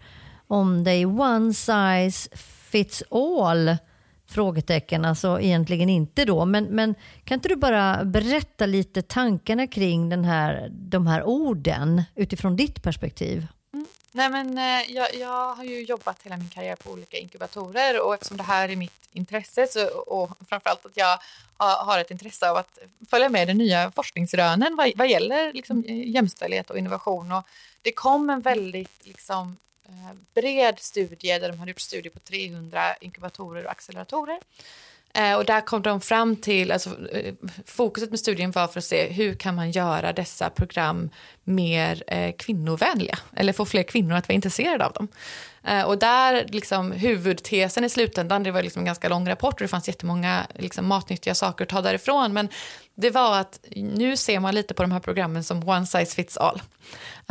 [0.47, 1.05] om dig.
[1.05, 2.29] One size
[2.71, 3.77] fits all
[4.31, 6.45] frågetecken, alltså egentligen inte då.
[6.45, 12.03] Men, men kan inte du bara berätta lite tankarna kring den här, de här orden
[12.15, 13.47] utifrån ditt perspektiv?
[13.73, 13.85] Mm.
[14.11, 18.13] Nej, men, eh, jag, jag, har ju jobbat hela min karriär på olika inkubatorer och
[18.13, 21.19] eftersom det här är mitt intresse så, och framförallt att jag
[21.57, 26.09] har, ett intresse av att följa med de nya forskningsrönen vad, vad gäller liksom, eh,
[26.09, 27.31] jämställdhet och innovation.
[27.31, 27.43] Och
[27.81, 29.57] det kom en väldigt liksom,
[29.91, 34.39] Eh, bred studie där de hade gjort studier på 300 inkubatorer och acceleratorer.
[35.13, 37.33] Eh, och där kom de fram till, alltså, eh,
[37.65, 41.09] fokuset med studien var för att se hur kan man göra dessa program
[41.43, 45.07] mer eh, kvinnovänliga, eller få fler kvinnor att vara intresserade av dem.
[45.63, 49.61] Eh, och där, liksom, huvudtesen i slutändan, det var liksom en ganska lång rapport och
[49.61, 52.49] det fanns jättemånga liksom, matnyttiga saker att ta därifrån, men
[53.01, 56.37] det var att nu ser man lite på de här programmen som one size fits
[56.37, 56.61] all.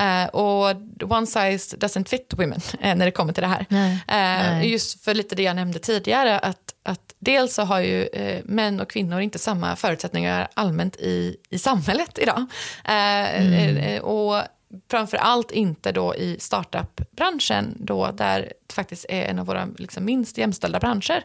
[0.00, 0.76] Uh, och
[1.12, 3.66] one size doesn't fit women uh, när det kommer till det här.
[3.68, 4.70] Nej, uh, nej.
[4.70, 8.08] Just för lite det jag nämnde tidigare, att, att dels så har ju
[8.44, 12.46] män och kvinnor inte samma förutsättningar allmänt i, i samhället idag.
[12.84, 14.02] Mm.
[14.02, 14.42] och
[14.90, 20.04] framför allt inte då i startup-branschen då där det faktiskt är en av våra liksom
[20.04, 21.24] minst jämställda branscher.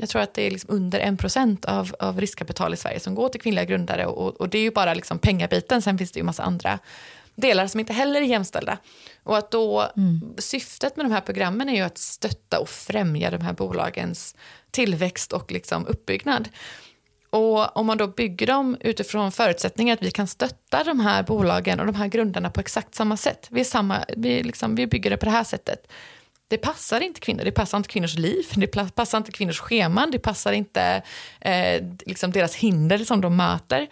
[0.00, 3.28] Jag tror att det är liksom under 1% av, av riskkapital i Sverige som går
[3.28, 6.24] till kvinnliga grundare och, och det är ju bara liksom pengabiten, sen finns det ju
[6.24, 6.78] massa andra
[7.34, 8.78] delar som inte heller är jämställda.
[9.22, 10.34] Och att då, mm.
[10.38, 14.36] syftet med de här programmen är ju att stötta och främja de här bolagens
[14.70, 16.48] tillväxt och liksom uppbyggnad.
[17.30, 21.80] Och om man då bygger dem utifrån förutsättningar att vi kan stötta de här bolagen
[21.80, 23.46] och de här grundarna på exakt samma sätt.
[23.50, 25.92] Vi, är samma, vi, liksom, vi bygger det på det här sättet.
[26.50, 30.18] Det passar inte kvinnor, det passar inte kvinnors liv, det passar inte kvinnors scheman, det
[30.18, 31.02] passar inte
[31.40, 33.88] eh, liksom deras hinder som de möter.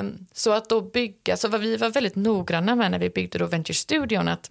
[0.00, 3.38] Um, så att då bygga, så vad vi var väldigt noggranna med när vi byggde
[3.38, 4.50] då Venture Studion att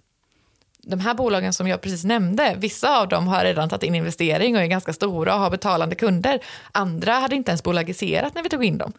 [0.82, 4.56] de här bolagen som jag precis nämnde, vissa av dem har redan tagit in investering
[4.56, 6.40] och är ganska stora och har betalande kunder.
[6.72, 8.92] Andra hade inte ens bolagiserat när vi tog in dem.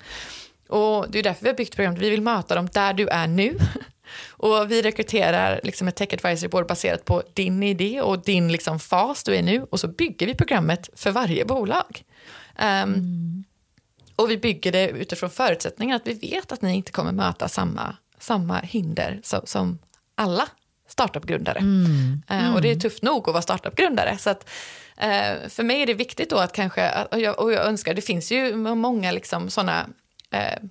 [0.68, 3.28] Och det är därför vi har byggt programmet, vi vill möta dem där du är
[3.28, 3.58] nu.
[4.30, 8.80] Och vi rekryterar liksom ett tech advisory board baserat på din idé och din liksom
[8.80, 12.04] fas du är nu och så bygger vi programmet för varje bolag.
[12.60, 13.44] Um, mm.
[14.16, 17.96] Och vi bygger det utifrån förutsättningen att vi vet att ni inte kommer möta samma,
[18.20, 19.80] samma hinder som, som
[20.16, 20.48] alla
[20.88, 21.60] startupgrundare.
[21.60, 22.22] Mm.
[22.28, 22.54] Mm.
[22.54, 24.18] och det är tufft nog att vara startupgrundare.
[24.18, 24.50] Så att,
[24.98, 28.02] uh, för mig är det viktigt då att kanske, och jag, och jag önskar, det
[28.02, 29.88] finns ju många liksom sådana
[30.34, 30.70] uh,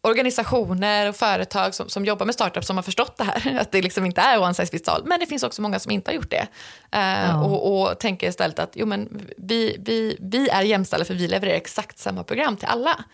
[0.00, 3.82] organisationer och företag som, som jobbar med startups som har förstått det här, att det
[3.82, 5.04] liksom inte är one size fits all.
[5.04, 6.48] Men det finns också många som inte har gjort det.
[6.94, 7.44] Uh, ja.
[7.44, 11.56] och, och tänker istället att jo, men vi, vi, vi är jämställda för vi levererar
[11.56, 13.04] exakt samma program till alla.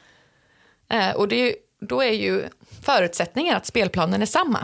[0.94, 2.48] Uh, och det, då är ju
[2.82, 4.60] förutsättningen att spelplanen är samma.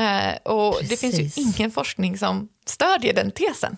[0.00, 0.88] Uh, och Precis.
[0.88, 3.76] det finns ju ingen forskning som stödjer den tesen.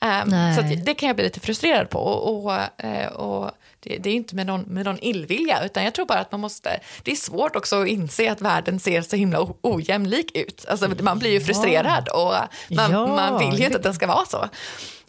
[0.00, 1.98] Um, så det kan jag bli lite frustrerad på.
[1.98, 3.50] Och, och, och
[3.86, 6.40] det, det, är inte med någon, med någon illvilja, utan jag tror bara att man
[6.40, 6.80] måste...
[7.02, 10.66] Det är svårt också att inse att världen ser så himla ojämlik ut.
[10.68, 12.34] Alltså, man blir ju frustrerad och
[12.76, 13.06] man, ja.
[13.06, 14.48] man vill ju inte att den ska vara så.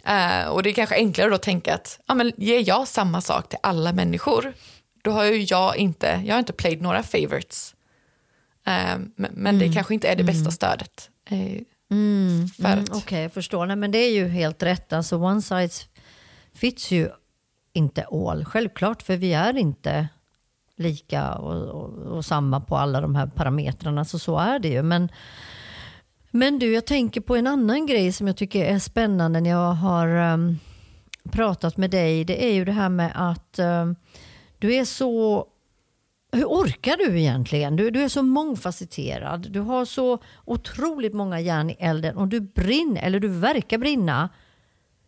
[0.10, 3.22] Uh, och det är kanske enklare då att tänka att ja, men ger jag samma
[3.22, 4.54] sak till alla människor,
[5.02, 7.76] då har ju jag inte, jag har inte played några favorites.
[8.68, 9.60] Uh, men, men mm.
[9.60, 10.52] det kanske inte är det bästa mm.
[10.52, 11.10] stödet.
[11.32, 11.64] Uh, mm.
[11.92, 13.66] mm, Okej, okay, jag förstår.
[13.66, 14.94] Nej, men det är ju helt rätt.
[14.94, 15.86] Alltså one size
[16.54, 17.10] fits ju
[17.78, 20.08] inte all, självklart, för vi är inte
[20.76, 24.84] lika och, och, och, samma på alla de här parametrarna, så så är det ju.
[24.84, 25.10] Men,
[26.32, 29.74] men du, jag tänker på en annan grej som jag tycker är spännande när jag
[29.74, 30.60] har um,
[31.32, 32.26] pratat med dig.
[32.26, 33.96] Det är ju det här med att um,
[34.60, 35.46] du är så
[36.32, 37.76] hur orkar du egentligen?
[37.76, 39.52] Du, du är så mångfacetterad.
[39.52, 44.30] Du har så otroligt många järn i elden och du brinner, eller du verkar brinna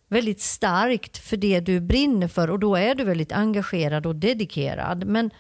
[0.10, 5.08] väldigt starkt för det du brinner för och då är du väldigt engagerad och dedikerad.
[5.08, 5.32] Men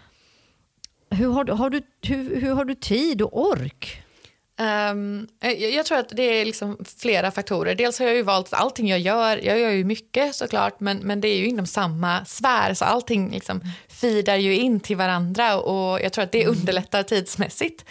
[1.09, 4.03] hur har du, har du, hur, hur har du tid och ork?
[4.91, 7.75] Um, jag, jag, tror att det är liksom flera faktorer.
[7.75, 10.97] Dels har jag ju valt att allting jag gör, jag gör ju mycket såklart, men,
[10.97, 15.59] men det är ju inom samma sfär, så allting liksom feedar ju in till varandra
[15.59, 16.55] och jag tror att det mm.
[16.57, 17.85] underlättar tidsmässigt.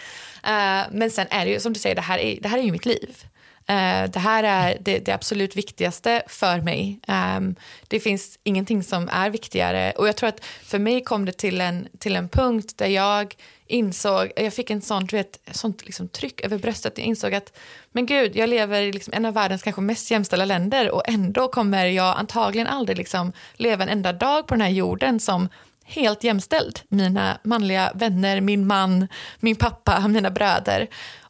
[0.44, 2.62] Uh, men sen är det ju som du säger, det här är, det här är
[2.62, 3.24] ju mitt liv.
[3.68, 7.00] Eh, det här är det, det, absolut viktigaste för mig.
[7.06, 7.54] Ehm,
[7.88, 9.92] det finns ingenting som är viktigare.
[9.96, 13.34] Och jag tror att för mig kom det till en, till en punkt där jag
[13.66, 16.98] insåg, jag fick en sån, du vet, sånt liksom tryck över bröstet.
[16.98, 17.58] Jag insåg att
[17.92, 21.48] men gud, jag lever i liksom en av världens kanske mest jämställda länder och ändå
[21.48, 25.48] kommer jag antagligen aldrig liksom leva en enda dag på den här jorden som
[25.84, 26.80] helt jämställd.
[26.88, 29.08] Mina manliga vänner, min man,
[29.40, 30.88] min pappa, mina bröder.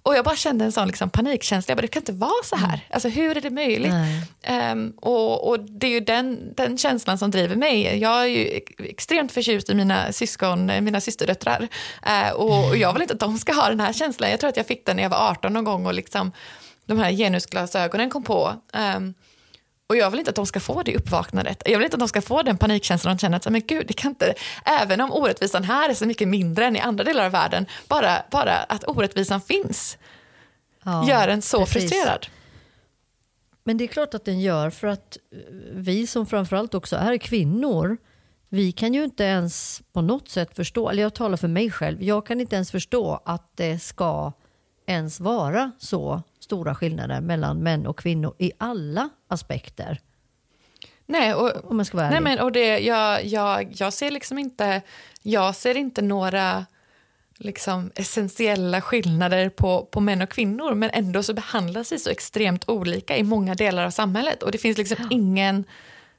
[0.09, 2.57] Och jag bara kände en sån liksom panikkänsla, jag bara, det kan inte vara så
[2.57, 2.69] här.
[2.69, 2.81] Mm.
[2.91, 3.93] Alltså hur är det möjligt?
[4.73, 7.99] Um, och, och, det är ju den, den känslan som driver mig.
[7.99, 11.69] Jag är ju extremt förtjust i mina syskon, mina systerdöttrar.
[12.07, 14.31] Uh, och, och jag vill inte att de ska ha den här känslan.
[14.31, 16.33] Jag tror att jag fick den när jag var 18 någon gång och liksom
[16.87, 18.55] de här genusglasögonen kom på.
[18.97, 19.15] Um,
[19.89, 21.63] och jag vill inte att de ska få det uppvaknandet.
[21.65, 23.93] Jag vill inte att de ska få den panikkänslan och känna att men gud, det
[23.93, 27.33] kan inte, även om orättvisan här är så mycket mindre än i andra delar av
[27.33, 29.99] världen, bara, bara att orättvisan finns
[30.85, 31.75] ja, gör en så precis.
[31.75, 32.27] frustrerad.
[33.65, 35.17] Men det är klart att den gör, för att
[35.73, 37.97] vi som framförallt också är kvinnor,
[38.49, 42.03] vi kan ju inte ens på något sätt förstå, eller jag talar för mig själv,
[42.03, 44.33] jag kan inte ens förstå att det ska
[44.87, 50.01] ens vara så stora skillnader mellan män och kvinnor i alla aspekter.
[51.07, 54.39] Nej, och, om man ska vara nej men, och det, jag, jag, jag, ser liksom
[54.39, 54.83] inte,
[55.23, 56.67] jag ser inte några
[57.39, 62.69] liksom, essentiella skillnader på, på män och kvinnor men ändå så behandlas vi så extremt
[62.69, 65.09] olika i många delar av samhället och det finns liksom ja.
[65.11, 65.65] ingen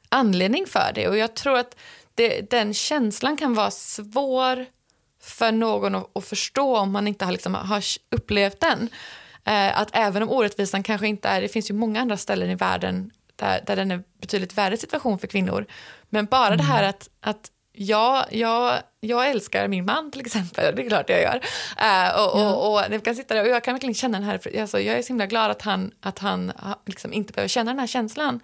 [0.10, 1.76] anledning för det och jag tror att
[2.16, 4.66] det, den känslan kan vara svår
[5.22, 8.90] för någon att, att förstå om man inte har, liksom, har upplevt den.
[9.50, 12.56] Eh, att även om orättvisan kanske inte är, det finns ju många andra ställen i
[12.56, 15.66] världen där, där den är betydligt värre situation för kvinnor.
[16.10, 16.58] Men bara mm.
[16.58, 21.10] det här att, att jag, jag, jag älskar min man till exempel, det är klart
[21.10, 21.36] jag gör.
[21.36, 22.54] Uh, och, ja.
[22.54, 24.98] och, och, jag kan sitta där och jag kan verkligen känna den här, alltså, jag
[24.98, 26.52] är så himla glad att han, att han
[26.86, 28.40] liksom inte behöver känna den här känslan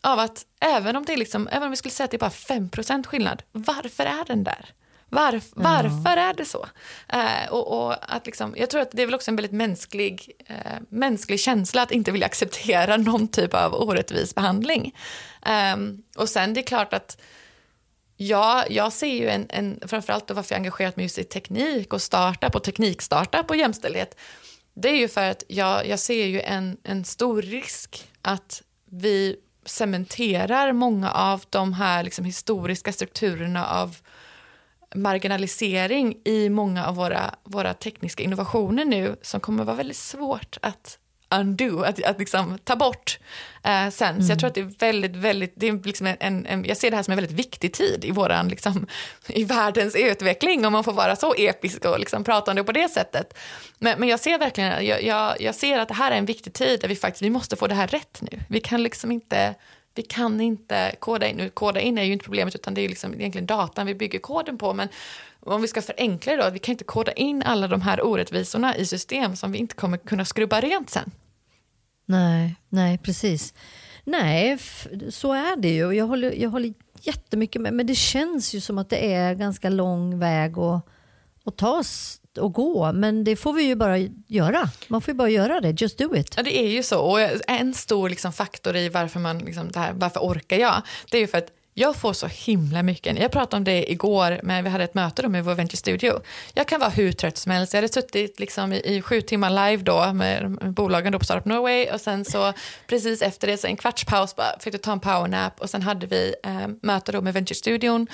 [0.00, 2.18] av att även om det är liksom, även om vi skulle säga att det är
[2.18, 4.70] bara 5% skillnad, varför är den där?
[5.10, 6.66] Varf, varför är det så?
[7.08, 10.32] Eh, och, och, att liksom, jag tror att det är väl också en väldigt mänsklig,
[10.46, 14.94] eh, mänsklig känsla att inte vilja acceptera någon typ av orättvis behandling.
[15.46, 15.76] Eh,
[16.16, 17.18] och sen det är klart att
[18.18, 21.92] Ja, jag ser ju en, en framförallt då varför jag engagerat mig just i teknik
[21.92, 24.18] och startup och teknikstartup och jämställdhet.
[24.74, 29.36] Det är ju för att jag, jag ser ju en, en stor risk att vi
[29.64, 33.96] cementerar många av de här liksom historiska strukturerna av
[34.96, 40.98] marginalisering i många av våra, våra tekniska innovationer nu som kommer vara väldigt svårt att
[41.30, 43.18] undo, att, att liksom ta bort
[43.64, 44.14] eh, sen.
[44.14, 44.22] Mm.
[44.22, 46.90] Så jag tror att det är väldigt, väldigt, det är liksom en, en, jag ser
[46.90, 48.86] det här som en väldigt viktig tid i våran, liksom,
[49.28, 52.72] i världens utveckling om man får vara så episk och liksom prata om det på
[52.72, 53.38] det sättet.
[53.78, 56.52] Men, men jag ser verkligen, jag, jag, jag, ser att det här är en viktig
[56.52, 58.40] tid där vi faktiskt, vi måste få det här rätt nu.
[58.48, 59.54] Vi kan liksom inte,
[59.96, 62.88] vi kan inte koda in, nu koda in är ju inte problemet utan det är
[62.88, 64.88] liksom egentligen datan vi bygger koden på, men
[65.40, 68.76] om vi ska förenkla det då, vi kan inte koda in alla de här orättvisorna
[68.76, 71.10] i system som vi inte kommer kunna skrubba rent sen.
[72.06, 73.54] Nej, nej precis.
[74.04, 74.58] Nej,
[75.10, 75.92] så är det ju.
[75.92, 77.72] Jag håller, jag håller jättemycket med.
[77.72, 80.86] Men det känns ju som att det är ganska lång väg att,
[81.44, 81.82] att ta
[82.38, 82.92] och gå.
[82.92, 84.70] Men det får vi ju bara göra.
[84.88, 85.80] Man får ju bara göra det.
[85.80, 86.34] Just do it.
[86.36, 87.00] Ja, det är ju så.
[87.00, 90.82] Och en stor liksom, faktor i varför man, liksom, det här, varför orkar jag?
[91.10, 93.18] Det är ju för att jag får så himla mycket.
[93.18, 96.20] Jag pratade om det igår, men vi hade ett möte då med vår venture studio.
[96.54, 97.72] Jag kan vara hur trött som helst.
[97.72, 101.44] Jag hade suttit liksom i, i sju timmar live då med bolagen då på Startup
[101.44, 102.52] Norway och sen så
[102.86, 105.82] precis efter det så en kvarts paus bara fick du ta en powernap och sen
[105.82, 108.06] hade vi eh, möte då med venture studion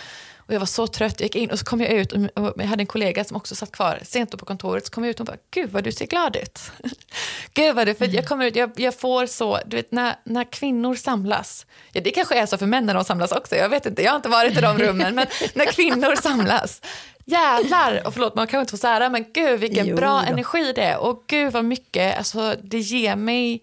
[0.53, 2.21] och jag var så trött, jag gick in och så kom jag ut och
[2.57, 4.87] jag hade en kollega som också satt kvar sent på kontoret.
[4.87, 6.61] Så kom jag ut och bara, gud vad du ser glad ut.
[7.55, 10.45] gud vad du, för jag kommer ut, jag, jag, får så, du vet när, när
[10.45, 13.87] kvinnor samlas, ja det kanske är så för män när de samlas också, jag vet
[13.87, 16.81] inte, jag har inte varit i de rummen, men när kvinnor samlas,
[17.25, 20.33] jävlar, och förlåt man kan inte få sära, men gud vilken jo, bra då.
[20.33, 20.99] energi det är.
[20.99, 23.63] Och gud vad mycket, alltså det ger mig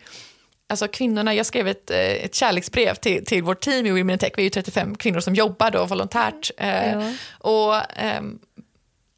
[0.69, 4.19] alltså kvinnorna, jag skrev ett, eh, ett kärleksbrev till, till vårt team i Women in
[4.19, 6.51] Tech, vi är ju 35 kvinnor som jobbar då volontärt.
[6.57, 7.13] Eh, ja.
[7.37, 7.73] Och
[8.19, 8.39] um,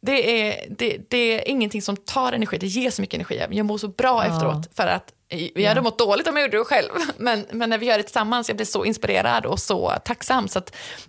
[0.01, 3.43] det är, det, det, är ingenting som tar energi, det ger så mycket energi.
[3.49, 4.33] Jag mår så bra ja.
[4.33, 7.77] efteråt för att jag hade mått dåligt om jag gjorde det själv, men, men när
[7.77, 10.47] vi gör det tillsammans, jag blir så inspirerad och så tacksam.
[10.47, 10.61] Så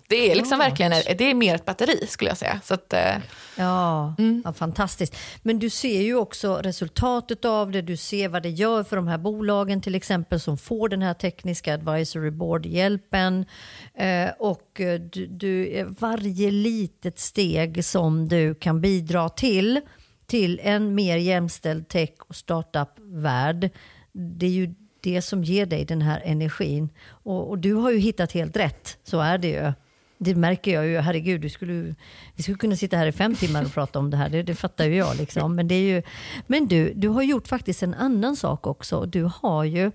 [0.07, 0.67] det är liksom ja.
[0.67, 2.61] verkligen det är mer ett batteri skulle jag säga.
[2.63, 3.15] Så att, eh,
[3.55, 4.41] ja, mm.
[4.45, 5.17] ja, fantastiskt.
[5.41, 9.07] Men du ser ju också resultatet av det, du ser vad det gör för de
[9.07, 13.45] här bolagen till exempel som får den här tekniska advisory board-hjälpen.
[13.93, 19.81] Eh, och eh, du, du, varje litet steg som du kan bidra till
[20.25, 23.69] till en mer jämställd tech och startup-värld
[24.13, 26.89] det är ju det som ger dig den här energin.
[27.07, 29.73] Och, och, du har ju hittat helt rätt, så är det ju.
[30.17, 30.97] Det märker jag ju.
[30.97, 31.95] Herregud, du skulle,
[32.35, 34.29] vi skulle kunna sitta här i fem timmar och prata om det här.
[34.29, 35.17] Det, det fattar ju jag.
[35.17, 35.55] Liksom.
[35.55, 36.01] Men, det är ju,
[36.47, 39.05] men du, du har gjort faktiskt en annan sak också.
[39.05, 39.91] Du har ju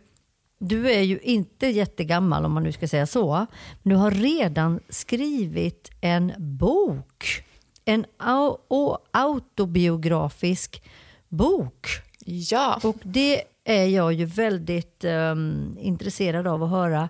[0.59, 3.46] du är ju inte jättegammal om man nu ska säga så.
[3.83, 7.44] Men du har redan skrivit en bok.
[7.85, 8.04] En
[9.12, 10.83] autobiografisk
[11.28, 11.87] bok.
[12.24, 12.81] Ja.
[12.83, 17.09] Och det är jag ju väldigt um, intresserad av att höra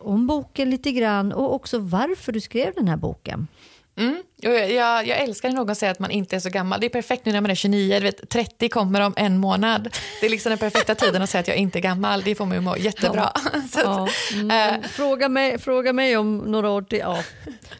[0.00, 3.48] om boken lite grann och också varför du skrev den här boken.
[3.96, 4.22] Mm.
[4.36, 6.80] Jag, jag, jag, älskar när någon säger att man inte är så gammal.
[6.80, 9.96] Det är perfekt nu när man är 29, du vet, 30 kommer om en månad.
[10.20, 12.22] Det är liksom den perfekta tiden att säga att jag inte är gammal.
[12.22, 13.32] Det får mig att må jättebra.
[13.34, 13.60] Ja.
[13.84, 14.08] ja.
[14.32, 14.74] Mm.
[14.74, 17.22] Äh, fråga, mig, fråga mig om några år till, ja,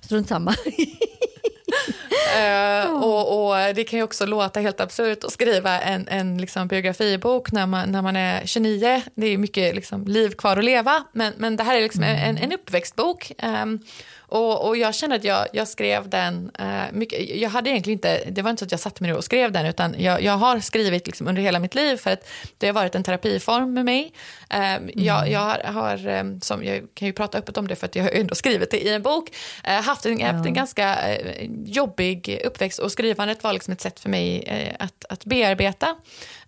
[0.01, 0.55] strunt samma.
[1.71, 6.69] uh, och, och, Det kan ju också låta helt absurt att skriva en, en liksom
[6.69, 9.03] biografibok när man, när man är 29.
[9.15, 12.39] Det är mycket liksom liv kvar att leva, men, men det här är liksom en,
[12.39, 13.33] en uppväxtbok.
[13.43, 13.81] Um,
[14.31, 18.31] och, och jag känner att jag, jag skrev den, uh, mycket, jag hade egentligen inte,
[18.31, 20.33] det var inte så att jag satte mig ner och skrev den, utan jag, jag
[20.33, 23.85] har skrivit liksom under hela mitt liv för att det har varit en terapiform med
[23.85, 24.13] mig.
[24.55, 24.91] Uh, mm.
[24.95, 27.97] jag, jag, har, har um, som, jag kan ju prata öppet om det för att
[27.97, 29.31] jag har ändå skrivit det i en bok,
[29.69, 30.27] uh, haft en, ja.
[30.29, 30.99] en ganska
[31.65, 35.97] jobbig uppväxt och skrivandet var liksom ett sätt för mig att, att bearbeta.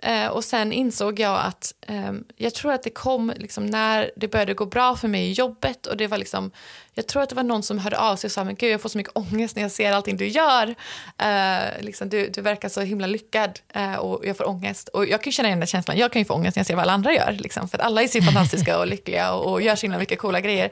[0.02, 4.28] Eh, och sen insåg jag att eh, jag tror att det kom liksom när det
[4.28, 6.50] började gå bra för mig i jobbet och det var liksom
[6.94, 8.80] jag tror att det var någon som hörde av sig och sa men gud jag
[8.80, 10.74] får så mycket ångest när jag ser allting du gör.
[11.18, 14.88] Eh, liksom, du, du verkar så himla lyckad eh, och jag får ångest.
[14.88, 16.74] Och jag kan känna igen den känslan, jag kan ju få ångest när jag ser
[16.74, 17.36] vad alla andra gör.
[17.40, 20.40] Liksom, för alla är så fantastiska och lyckliga och, och gör så himla mycket coola
[20.40, 20.70] grejer.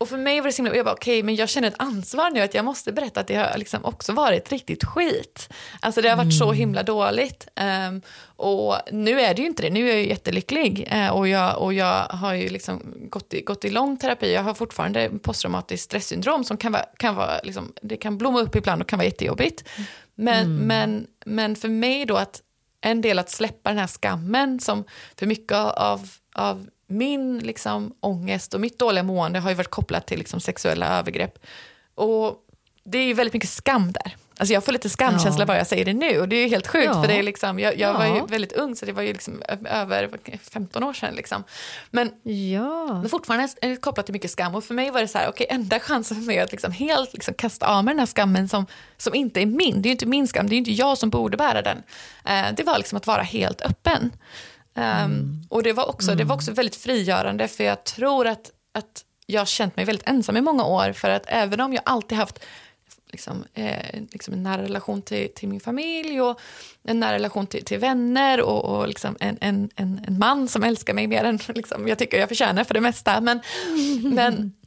[0.00, 1.74] Och för mig var det så himla, jag bara okej, okay, men jag känner ett
[1.78, 5.48] ansvar nu att jag måste berätta att det har liksom också varit riktigt skit.
[5.80, 6.38] Alltså det har varit mm.
[6.38, 7.48] så himla dåligt.
[7.88, 8.02] Um,
[8.36, 10.88] och nu är det ju inte det, nu är jag ju jättelycklig.
[10.92, 14.42] Uh, och, jag, och jag har ju liksom gått i, gått i lång terapi, jag
[14.42, 18.82] har fortfarande posttraumatiskt stresssyndrom som kan vara, kan vara liksom, det kan blomma upp ibland
[18.82, 19.68] och kan vara jättejobbigt.
[20.14, 20.66] Men, mm.
[20.66, 22.42] men, men för mig då att
[22.80, 24.84] en del att släppa den här skammen som
[25.18, 30.06] för mycket av, av min liksom, ångest och mitt dåliga mående har ju varit kopplat
[30.06, 31.38] till liksom, sexuella övergrepp.
[31.94, 32.36] Och
[32.84, 34.16] det är ju väldigt mycket skam där.
[34.40, 35.46] Alltså jag får lite skamkänsla ja.
[35.46, 37.02] bara jag säger det nu och det är ju helt sjukt ja.
[37.02, 37.98] för det är liksom, jag, jag ja.
[37.98, 40.10] var ju väldigt ung så det var ju liksom över
[40.50, 41.14] 15 år sedan.
[41.14, 41.44] Liksom.
[41.90, 42.10] Men,
[42.52, 42.86] ja.
[42.86, 45.28] men fortfarande är det kopplat till mycket skam och för mig var det så här,
[45.28, 48.06] okej okay, enda chansen för mig att liksom helt liksom kasta av mig den här
[48.06, 48.66] skammen som,
[48.96, 50.98] som inte är min, det är ju inte min skam, det är ju inte jag
[50.98, 51.78] som borde bära den.
[51.78, 54.10] Uh, det var liksom att vara helt öppen.
[54.74, 55.42] Um, mm.
[55.48, 56.18] Och det var, också, mm.
[56.18, 60.08] det var också väldigt frigörande för jag tror att, att jag har känt mig väldigt
[60.08, 62.38] ensam i många år för att även om jag alltid haft
[63.12, 66.40] liksom, eh, liksom en nära relation till, till, min familj och
[66.82, 70.62] en nära relation till, till vänner och, och liksom en, en, en, en, man som
[70.62, 73.20] älskar mig mer än liksom, jag tycker jag förtjänar för det mesta.
[73.20, 73.40] Men,
[74.02, 74.52] men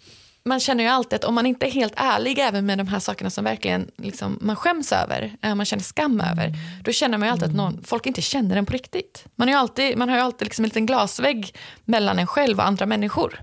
[0.46, 3.00] man känner ju alltid att om man inte är helt ärlig även med de här
[3.00, 7.28] sakerna som verkligen liksom, man skäms över, eh, man känner skam över, då känner man
[7.28, 9.26] ju alltid att någon, folk inte känner en på riktigt.
[9.36, 12.68] Man, är alltid, man har ju alltid liksom en liten glasvägg mellan en själv och
[12.68, 13.40] andra människor.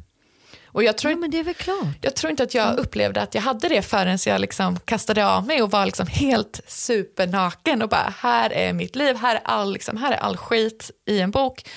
[0.73, 1.97] Och jag tror, ja, men det är väl klart.
[2.01, 5.47] Jag tror inte att jag upplevde att jag hade det förrän jag liksom kastade av
[5.47, 9.73] mig och var liksom helt supernaken och bara här är mitt liv, här är all,
[9.73, 11.69] liksom, här är all skit i en bok.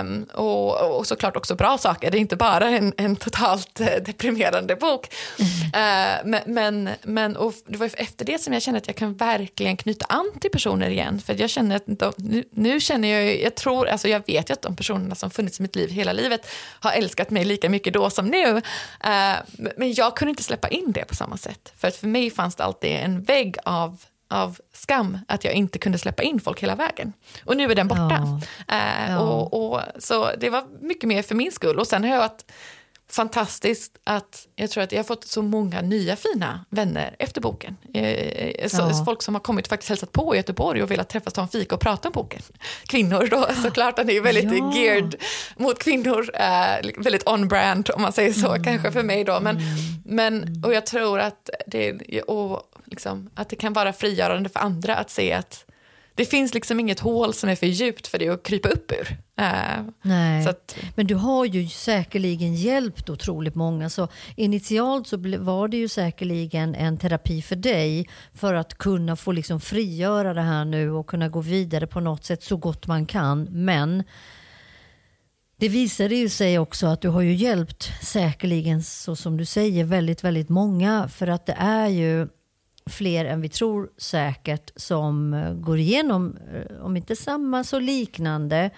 [0.00, 3.86] Um, och, och såklart också bra saker, det är inte bara en, en totalt eh,
[3.86, 5.14] deprimerande bok.
[5.38, 5.50] Mm.
[5.64, 9.14] Uh, men, men, men och det var efter det som jag kände att jag kan
[9.14, 11.20] verkligen knyta an till personer igen.
[11.26, 14.52] För jag känner att de, nu, nu, känner jag, jag tror, alltså jag vet ju
[14.52, 16.46] att de personerna som funnits i mitt liv hela livet
[16.80, 18.56] har älskat mig lika mycket då som nu.
[18.56, 21.72] Uh, men jag kunde inte släppa in det på samma sätt.
[21.76, 23.96] För att för mig fanns det alltid en vägg av
[24.30, 27.12] av skam att jag inte kunde släppa in folk hela vägen.
[27.44, 28.40] Och nu är den borta.
[28.68, 28.76] Ja.
[28.76, 29.18] Uh, ja.
[29.18, 31.78] Och, och, så det var mycket mer för min skull.
[31.78, 32.52] Och sen har jag varit
[33.10, 37.76] fantastiskt att jag tror att jag har fått så många nya fina vänner efter boken.
[37.94, 39.04] Eh, så, ja.
[39.04, 41.74] Folk som har kommit faktiskt hälsat på i Göteborg och velat träffas, ta en fika
[41.74, 42.42] och prata om boken.
[42.86, 44.74] Kvinnor då såklart, den är ju väldigt ja.
[44.74, 45.14] geared
[45.56, 48.64] mot kvinnor, eh, väldigt on-brand om man säger så, mm.
[48.64, 49.40] kanske för mig då.
[49.40, 49.68] Men, mm.
[50.04, 54.96] men, och jag tror att det, och liksom, att det kan vara frigörande för andra
[54.96, 55.64] att se att
[56.18, 59.16] det finns liksom inget hål som är för djupt för det att krypa upp ur.
[59.40, 63.90] Uh, Nej, att, men du har ju säkerligen hjälpt otroligt många.
[63.90, 69.32] Så initialt så var det ju säkerligen en terapi för dig för att kunna få
[69.32, 73.06] liksom frigöra det här nu och kunna gå vidare på något sätt så gott man
[73.06, 73.48] kan.
[73.50, 74.04] Men
[75.56, 79.84] det visade ju sig också att du har ju hjälpt säkerligen så som du säger
[79.84, 82.28] väldigt, väldigt många för att det är ju
[82.88, 88.70] fler än vi tror säkert som eh, går igenom, eh, om inte samma så liknande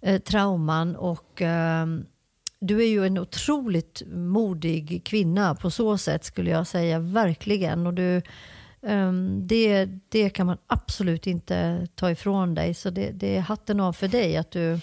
[0.00, 0.96] eh, trauman.
[0.96, 1.86] Och eh,
[2.60, 7.86] du är ju en otroligt modig kvinna på så sätt skulle jag säga, verkligen.
[7.86, 8.16] Och du,
[8.82, 9.12] eh,
[9.42, 12.74] det, det kan man absolut inte ta ifrån dig.
[12.74, 14.36] Så det, det är hatten av för dig.
[14.36, 14.80] att du yeah.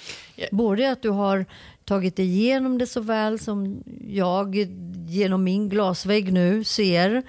[0.52, 1.46] Både att du har
[1.86, 4.56] tagit igenom det så väl som jag
[5.08, 7.24] genom min glasvägg nu ser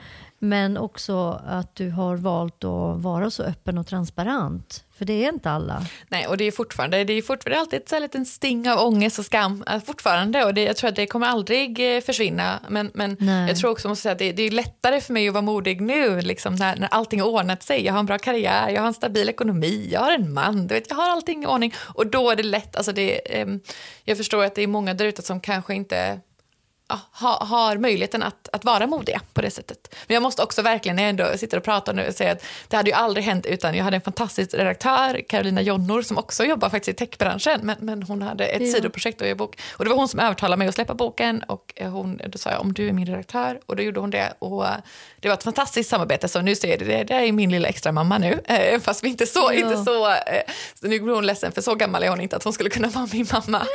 [0.44, 4.84] men också att du har valt att vara så öppen och transparent.
[4.98, 5.86] För det är inte alla.
[6.08, 9.24] Nej, och det är fortfarande, det är fortfarande alltid ett liten sting av ångest och
[9.24, 10.44] skam eh, fortfarande.
[10.44, 12.60] Och det, jag tror att det kommer aldrig eh, försvinna.
[12.68, 15.34] Men, men jag tror också måste säga att det, det, är lättare för mig att
[15.34, 17.84] vara modig nu, liksom, när, när allting har ordnat sig.
[17.84, 20.74] Jag har en bra karriär, jag har en stabil ekonomi, jag har en man, du
[20.74, 21.74] vet, jag har allting i ordning.
[21.78, 23.46] Och då är det lätt, alltså det, eh,
[24.04, 26.20] jag förstår att det är många där ute som kanske inte
[26.88, 29.94] ha, har möjligheten att, att vara modiga på det sättet.
[30.06, 32.76] Men jag måste också verkligen, när jag ändå sitter och pratar nu, säga att det
[32.76, 36.70] hade ju aldrig hänt utan jag hade en fantastisk redaktör, Carolina Jonnor, som också jobbar
[36.70, 38.72] faktiskt i techbranschen, men, men hon hade ett ja.
[38.72, 39.60] sidoprojekt och bok.
[39.72, 42.60] Och det var hon som övertalade mig att släppa boken och hon, då sa jag
[42.60, 44.34] om du är min redaktör och då gjorde hon det.
[44.38, 44.64] Och
[45.20, 48.18] det var ett fantastiskt samarbete, så nu ser det, det är min lilla extra mamma
[48.18, 49.52] nu, eh, fast vi inte så, ja.
[49.52, 50.42] inte så, eh,
[50.74, 52.88] så nu blir hon ledsen för så gammal är hon inte att hon skulle kunna
[52.88, 53.66] vara min mamma.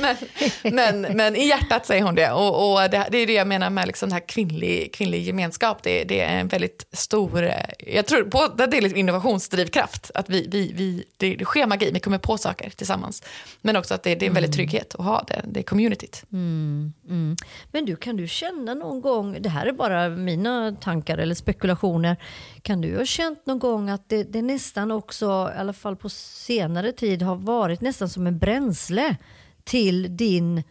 [0.00, 0.16] men,
[0.62, 2.32] men, men i hjärtat säger hon det.
[2.42, 5.82] Och, och, det, det, är det jag menar med liksom den här kvinnlig, kvinnlig gemenskap.
[5.82, 10.30] Det, det, är en väldigt stor, eh, jag tror både det är liksom innovationsdrivkraft, att
[10.30, 13.22] vi, vi, vi, det, det sker magi, vi kommer på saker tillsammans.
[13.60, 14.68] Men också att det, det är en väldigt mm.
[14.68, 16.24] trygghet att ha det, det communityt.
[16.32, 17.36] Mm, mm.
[17.72, 22.16] Men du, kan du känna någon gång, det här är bara mina tankar eller spekulationer,
[22.62, 26.08] kan du ha känt någon gång att det, det nästan också, i alla fall på
[26.08, 29.16] senare tid, har varit nästan som en bränsle
[29.64, 30.62] till din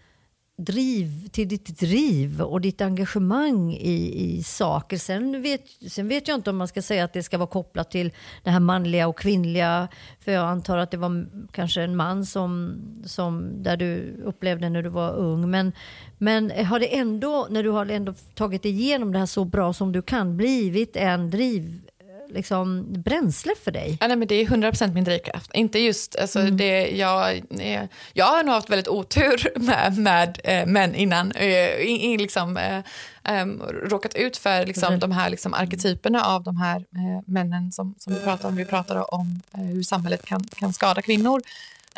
[0.66, 4.98] driv, till ditt driv och ditt engagemang i, i saker.
[4.98, 7.92] Sen vet, sen vet jag inte om man ska säga att det ska vara kopplat
[7.92, 8.12] till
[8.44, 9.88] det här manliga och kvinnliga.
[10.20, 14.84] För jag antar att det var kanske en man som, som där du upplevde när
[14.84, 15.50] du var ung.
[15.50, 15.72] Men,
[16.18, 19.92] men har det ändå, när du har ändå tagit igenom det här så bra som
[19.92, 21.82] du kan, blivit en driv
[22.34, 23.98] liksom, bränsle för dig?
[24.00, 25.52] Ja, nej, men det är 100% min drivkraft.
[25.54, 26.58] Inte just, alltså, mm.
[26.58, 27.42] det, jag,
[28.14, 31.32] jag har nog haft väldigt otur med, med äh, män innan.
[31.32, 33.46] Äh, in, in, liksom, äh,
[33.84, 35.00] råkat ut för liksom, mm.
[35.00, 36.86] de här liksom, arketyperna av de här
[37.32, 38.56] männen som, som vi pratar om.
[38.56, 41.42] Vi pratar om hur samhället kan, kan skada kvinnor.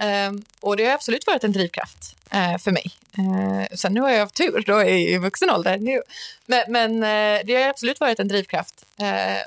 [0.01, 2.91] Um, och det har absolut varit en drivkraft uh, för mig.
[3.19, 5.77] Uh, sen nu har jag haft tur då i, i vuxen ålder.
[5.77, 6.01] Nu.
[6.45, 8.85] Men, men uh, det har absolut varit en drivkraft.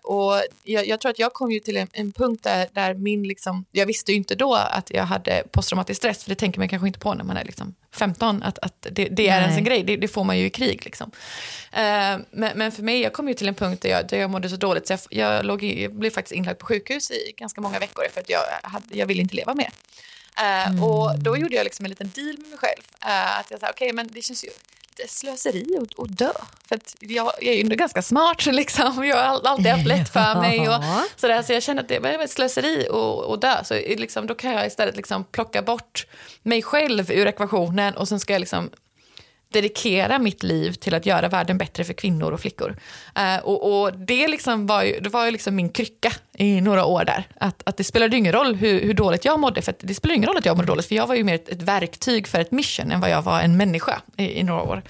[0.02, 3.22] och jag, jag, tror att jag kom ju till en, en punkt där, där, min,
[3.22, 6.68] liksom, jag visste ju inte då att jag hade posttraumatisk stress, för det tänker man
[6.68, 9.64] kanske inte på när man är liksom 15, att, att det, det är ens en
[9.64, 10.84] grej, det, det, får man ju i krig.
[10.84, 11.10] Liksom.
[12.30, 14.48] men, men, för mig, jag kom ju till en punkt där jag, där jag mådde
[14.48, 17.78] så dåligt, så jag, jag, låg jag blev faktiskt inlagd på sjukhus i ganska många
[17.78, 19.70] veckor, för att jag, hade, jag ville inte leva mer.
[20.40, 20.84] Uh, mm.
[20.84, 22.82] Och då gjorde jag liksom en liten deal med mig själv.
[23.04, 24.48] Uh, att jag sa, okej okay, men det känns ju
[24.98, 26.32] lite slöseri att, att dö.
[26.68, 29.04] För att jag, jag är ju ändå ganska smart liksom.
[29.04, 30.68] Jag har alltid haft lätt för mig.
[30.68, 30.82] Och
[31.16, 33.64] sådär, så jag känner att det var ett slöseri att, att dö.
[33.64, 36.06] Så liksom, då kan jag istället liksom plocka bort
[36.42, 38.70] mig själv ur ekvationen och sen ska jag liksom
[39.56, 42.76] dedikera mitt liv till att göra världen bättre för kvinnor och flickor.
[43.14, 46.84] Eh, och, och, det, liksom var ju, det var ju liksom min krycka i några
[46.84, 47.28] år där.
[47.40, 50.28] Att, att det spelade ingen roll hur, hur dåligt jag mådde, för det spelade ingen
[50.28, 52.50] roll att jag mådde dåligt, för jag var ju mer ett, ett verktyg för ett
[52.50, 54.82] mission än vad jag var en människa i, i några år.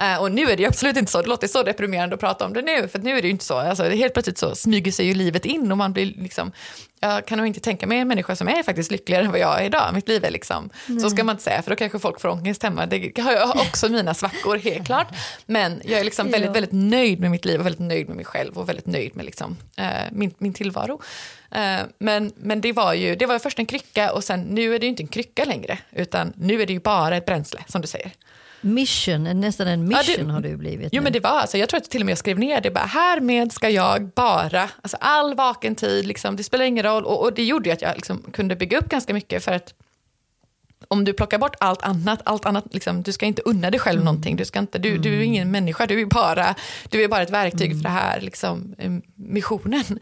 [0.00, 2.46] Eh, och nu är det ju absolut inte så, det låter så deprimerande att prata
[2.46, 3.58] om det nu, för nu är det ju inte så.
[3.58, 6.52] Alltså, helt plötsligt så smyger sig ju livet in och man blir liksom
[7.00, 9.60] jag kan nog inte tänka mig en människa som är faktiskt lyckligare än vad jag
[9.60, 9.94] är idag.
[9.94, 11.00] Mitt liv är liksom, Nej.
[11.00, 12.86] så ska man inte säga, för då kanske folk får ångest hemma.
[12.86, 15.08] Det har jag också mina svackor, helt klart.
[15.46, 16.32] Men jag är liksom ja.
[16.32, 19.16] väldigt, väldigt nöjd med mitt liv och väldigt nöjd med mig själv och väldigt nöjd
[19.16, 21.00] med liksom, eh, min, min tillvaro.
[21.50, 24.78] Eh, men men det, var ju, det var först en krycka och sen nu är
[24.78, 27.80] det ju inte en krycka längre, utan nu är det ju bara ett bränsle, som
[27.80, 28.12] du säger.
[28.60, 30.88] Mission, nästan en mission ja, det, har du blivit.
[30.92, 31.04] Jo nu.
[31.04, 32.84] men det var alltså, jag tror att till och med jag skrev ner det bara,
[32.84, 37.04] härmed ska jag bara, alltså all vaken tid, liksom, det spelar ingen roll.
[37.04, 39.74] Och, och det gjorde ju att jag liksom kunde bygga upp ganska mycket för att
[40.88, 43.96] om du plockar bort allt annat, allt annat liksom, du ska inte unna dig själv
[43.96, 44.04] mm.
[44.04, 45.02] någonting, du, ska inte, du, mm.
[45.02, 45.26] du är mm.
[45.26, 46.54] ingen människa, du är bara,
[46.88, 47.78] du är bara ett verktyg mm.
[47.78, 49.98] för det här liksom, eh, missionen.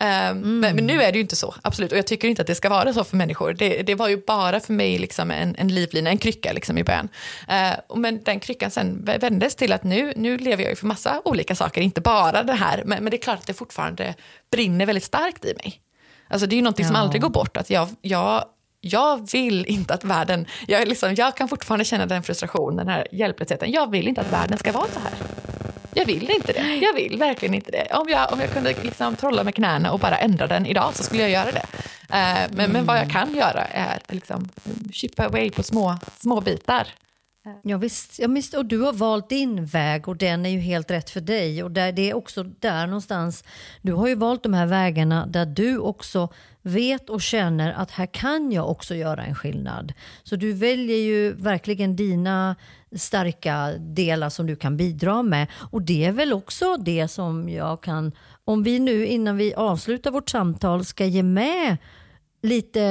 [0.00, 0.60] Um, mm.
[0.60, 1.92] men, men, nu är det ju inte så, absolut.
[1.92, 3.52] Och jag tycker inte att det ska vara så för människor.
[3.52, 6.84] Det, det var ju bara för mig liksom en, en livlina, en krycka liksom i
[6.84, 7.08] början.
[7.48, 11.22] Uh, men den kryckan sen vändes till att nu, nu lever jag ju för massa
[11.24, 12.82] olika saker, inte bara det här.
[12.86, 14.14] Men, men det är klart att det fortfarande
[14.50, 15.80] brinner väldigt starkt i mig.
[16.28, 16.88] Alltså det är ju någonting ja.
[16.88, 17.56] som aldrig går bort.
[17.56, 18.44] Att jag, jag
[18.80, 23.06] jag vill inte att världen, jag, liksom, jag kan fortfarande känna den frustrationen, den här
[23.12, 23.72] hjälplösheten.
[23.72, 25.12] Jag vill inte att världen ska vara så här.
[25.96, 26.76] Jag vill inte det.
[26.76, 27.88] Jag vill verkligen inte det.
[27.94, 31.02] Om jag, om jag kunde liksom trolla med knäna och bara ändra den idag så
[31.02, 31.66] skulle jag göra det.
[32.08, 32.72] Eh, men, mm.
[32.72, 34.48] men vad jag kan göra är liksom
[34.92, 36.88] chippa away på små, små bitar.
[37.62, 40.90] Ja visst, ja, visst, och du har valt din väg och den är ju helt
[40.90, 41.62] rätt för dig.
[41.62, 43.44] Och där, det är också där någonstans,
[43.82, 46.28] du har ju valt de här vägarna där du också
[46.62, 49.92] vet och känner att här kan jag också göra en skillnad.
[50.22, 52.56] Så du väljer ju verkligen dina
[52.96, 55.46] starka delar som du kan bidra med.
[55.70, 58.12] Och det är väl också det som jag kan,
[58.44, 61.76] om vi nu innan vi avslutar vårt samtal ska ge med
[62.42, 62.82] lite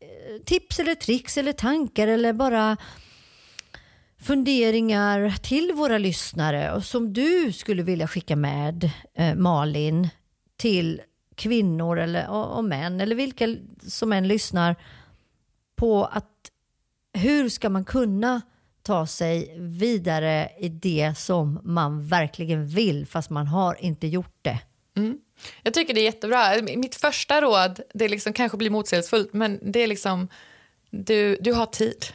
[0.00, 2.76] eh, tips eller tricks eller tankar eller bara
[4.20, 10.08] funderingar till våra lyssnare som du skulle vilja skicka med eh, Malin
[10.56, 11.00] till
[11.34, 13.56] kvinnor eller, och, och män eller vilka
[13.88, 14.76] som än lyssnar
[15.76, 16.50] på att
[17.12, 18.42] hur ska man kunna
[18.88, 24.58] ta sig vidare i det som man verkligen vill fast man har inte gjort det.
[24.96, 25.18] Mm.
[25.62, 26.62] Jag tycker det är jättebra.
[26.76, 30.28] Mitt första råd, det liksom kanske blir motsägelsefullt, men det är liksom
[30.90, 32.06] du, du har tid.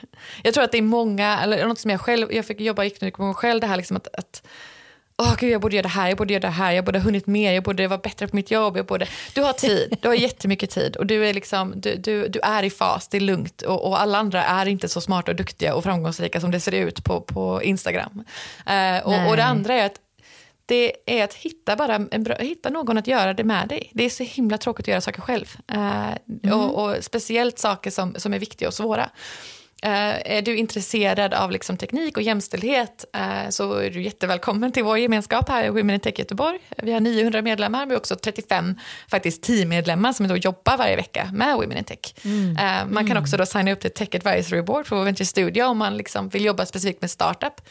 [0.43, 2.91] Jag tror att det är många, eller något som jag själv, jag fick jobba i
[3.35, 4.47] själv, det här liksom att, att
[5.23, 7.03] oh, gud, jag borde göra det här, jag borde göra det här, jag borde ha
[7.03, 8.77] hunnit mer, jag borde vara bättre på mitt jobb.
[8.77, 9.07] Jag borde...
[9.35, 12.63] Du har tid, du har jättemycket tid och du är, liksom, du, du, du är
[12.63, 15.75] i fas, det är lugnt och, och alla andra är inte så smarta och duktiga
[15.75, 18.23] och framgångsrika som det ser ut på, på Instagram.
[18.69, 19.99] Uh, och, och, det andra är att
[20.65, 23.91] det är att hitta, bara bra, hitta någon att göra det med dig.
[23.93, 25.55] Det är så himla tråkigt att göra saker själv.
[25.73, 26.13] Uh,
[26.43, 26.59] mm.
[26.59, 29.09] och, och, speciellt saker som, som är viktiga och svåra.
[29.85, 34.83] Uh, är du intresserad av liksom teknik och jämställdhet uh, så är du jättevälkommen till
[34.83, 36.59] vår gemenskap här i Women in Tech Göteborg.
[36.77, 38.75] Vi har 900 medlemmar, har också 35
[39.07, 42.13] faktiskt teammedlemmar som då jobbar varje vecka med Women in Tech.
[42.25, 42.49] Mm.
[42.49, 43.23] Uh, man kan mm.
[43.23, 46.45] också då signa upp till Tech Advisory Board på Venture Studio om man liksom vill
[46.45, 47.61] jobba specifikt med startup.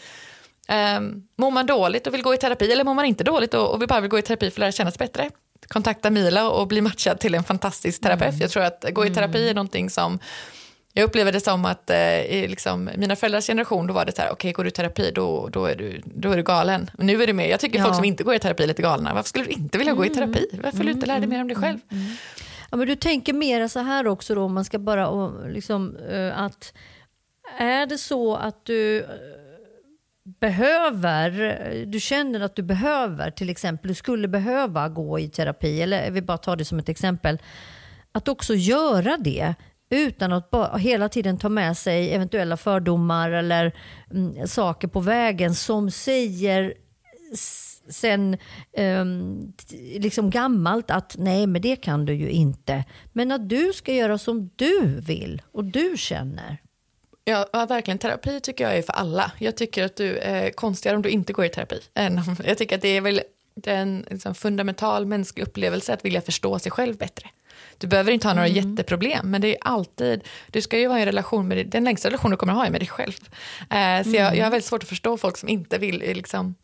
[0.99, 3.75] Um, mår man dåligt och vill gå i terapi eller mår man inte dåligt och,
[3.75, 5.31] och vill bara vill gå i terapi för att lära känna sig bättre?
[5.69, 8.31] Kontakta Mila och bli matchad till en fantastisk terapeut.
[8.31, 8.41] Mm.
[8.41, 10.19] Jag tror att gå i terapi är någonting som
[10.95, 11.97] Jag upplever det som att eh,
[12.29, 15.13] liksom, mina föräldrars generation, då var det så här, okej, okay, går du i terapi,
[15.15, 16.91] då, då, är du, då är du galen.
[16.95, 17.85] Men nu är det mer, jag tycker ja.
[17.85, 19.15] folk som inte går i terapi är lite galna.
[19.15, 20.47] Varför skulle du inte vilja gå i terapi?
[20.63, 21.79] Varför vill du inte lära dig mer om dig själv?
[21.91, 22.05] Mm.
[22.05, 22.17] Mm.
[22.71, 26.39] Ja, men du tänker mer så här också då, om man ska bara, liksom, uh,
[26.43, 26.73] att
[27.59, 29.07] är det så att du uh,
[30.41, 36.11] behöver, du känner att du behöver, till exempel, du skulle behöva gå i terapi, eller
[36.11, 37.39] vi bara tar det som ett exempel,
[38.13, 39.55] att också göra det
[39.93, 43.73] utan att bara, hela tiden ta med sig eventuella fördomar eller
[44.11, 46.75] mm, saker på vägen som säger
[47.89, 48.37] sen
[48.79, 49.53] um,
[49.99, 52.85] liksom gammalt att nej men det kan du ju inte.
[53.13, 56.59] Men att du ska göra som du vill och du känner.
[57.25, 57.99] Ja, verkligen.
[57.99, 59.33] Terapi tycker jag är för alla.
[59.39, 61.81] Jag tycker att du är konstigare om du inte går i terapi.
[62.45, 63.21] Jag tycker att det är väl
[63.55, 67.31] det är en liksom fundamental mänsklig upplevelse att vilja förstå sig själv bättre.
[67.79, 68.71] Du behöver inte ha några mm.
[68.71, 72.09] jätteproblem, men det är alltid, du ska ju vara i en relation med den längsta
[72.09, 73.13] relation du kommer att ha är med dig själv.
[73.61, 74.15] Eh, så mm.
[74.15, 76.55] jag, jag har väldigt svårt att förstå folk som inte vill eh, liksom,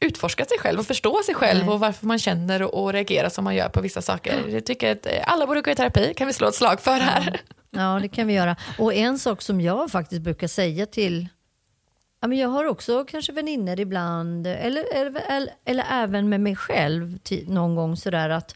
[0.00, 1.74] utforska sig själv och förstå sig själv Nej.
[1.74, 4.44] och varför man känner och, och reagerar som man gör på vissa saker.
[4.48, 7.00] Jag tycker att eh, alla borde gå i terapi, kan vi slå ett slag för
[7.00, 7.40] här.
[7.70, 8.56] Ja, det kan vi göra.
[8.78, 11.28] Och en sak som jag faktiskt brukar säga till
[12.20, 16.56] Ja, men jag har också kanske vänner ibland, eller, eller, eller, eller, även med mig
[16.56, 18.54] själv till, någon gång sådär att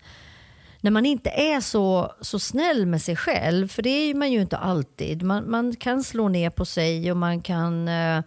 [0.83, 4.41] när man inte är så, så snäll med sig själv, för det är man ju
[4.41, 5.23] inte alltid.
[5.23, 8.23] Man, man kan slå ner på sig och man kan eh,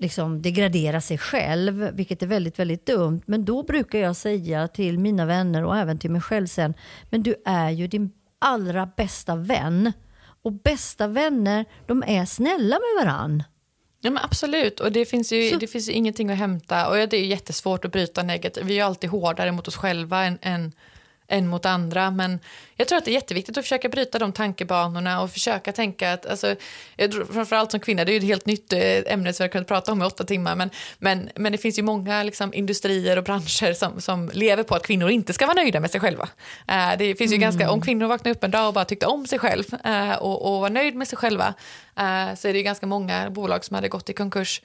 [0.00, 3.22] liksom degradera sig själv, vilket är väldigt, väldigt dumt.
[3.26, 6.74] Men då brukar jag säga till mina vänner och även till mig själv sen,
[7.10, 9.92] men du är ju din allra bästa vän.
[10.42, 13.42] Och bästa vänner, de är snälla med varann.
[14.00, 16.88] Ja, men absolut, och det finns, ju, det finns ju ingenting att hämta.
[16.88, 18.64] Och det är jättesvårt att bryta negativt.
[18.64, 20.72] Vi är alltid hårdare mot oss själva än, än
[21.28, 22.10] än mot andra.
[22.10, 22.40] Men
[22.76, 26.26] jag tror att det är jätteviktigt att försöka bryta de tankebanorna och försöka tänka att,
[26.26, 26.56] alltså,
[27.32, 29.92] framförallt som kvinna, det är ju ett helt nytt eh, ämne som jag kunnat prata
[29.92, 33.72] om i åtta timmar, men, men, men det finns ju många liksom, industrier och branscher
[33.72, 36.24] som, som lever på att kvinnor inte ska vara nöjda med sig själva.
[36.70, 37.40] Uh, det finns ju mm.
[37.40, 40.54] ganska, om kvinnor vaknar upp en dag och bara tyckte om sig själv uh, och,
[40.54, 41.54] och var nöjd med sig själva,
[41.98, 44.60] uh, så är det ju ganska många bolag som hade gått i konkurs.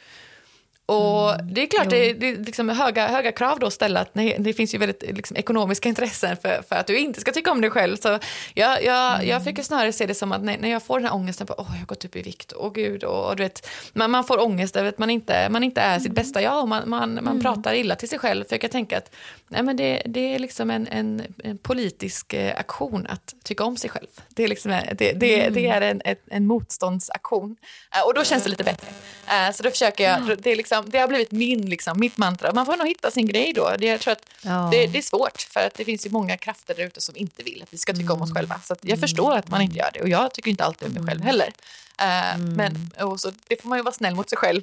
[0.89, 1.53] Och mm.
[1.53, 3.99] det är klart, det, det är liksom höga, höga krav då att ställa.
[3.99, 7.31] Att nej, det finns ju väldigt liksom, ekonomiska intressen för, för att du inte ska
[7.31, 7.97] tycka om dig själv.
[7.97, 8.19] Så
[8.53, 9.27] jag, jag, mm.
[9.27, 11.55] jag försöker snarare se det som att när, när jag får den här ångesten på,
[11.57, 14.23] åh, jag har gått upp i vikt, åh gud, och, och du vet, man, man
[14.23, 15.99] får ångest över att man inte, man inte är mm.
[15.99, 17.41] sitt bästa jag och man, man, man mm.
[17.41, 18.43] pratar illa till sig själv.
[18.43, 19.15] För jag kan tänka att
[19.47, 23.77] nej, men det, det är liksom en, en, en politisk eh, aktion att tycka om
[23.77, 24.07] sig själv.
[24.29, 25.71] Det är, liksom, det, det, det mm.
[25.71, 27.55] är en, en, en motståndsaktion.
[27.95, 28.87] Uh, och då känns det lite bättre.
[28.87, 32.17] Uh, så då försöker jag, det är liksom liksom, det har blivit min, liksom, mitt
[32.17, 32.53] mantra.
[32.53, 33.75] Man får nog hitta sin grej då.
[33.79, 34.69] Det, jag tror att ja.
[34.71, 37.43] det, det, är svårt för att det finns ju många krafter där ute som inte
[37.43, 38.15] vill att vi ska tycka mm.
[38.15, 38.35] om oss mm.
[38.35, 38.59] själva.
[38.63, 41.03] Så jag förstår att man inte gör det och jag tycker inte alltid om mig
[41.03, 41.27] själv mm.
[41.27, 41.53] heller.
[42.01, 42.53] Uh, mm.
[42.53, 44.61] Men och så, det får man ju vara snäll mot sig själv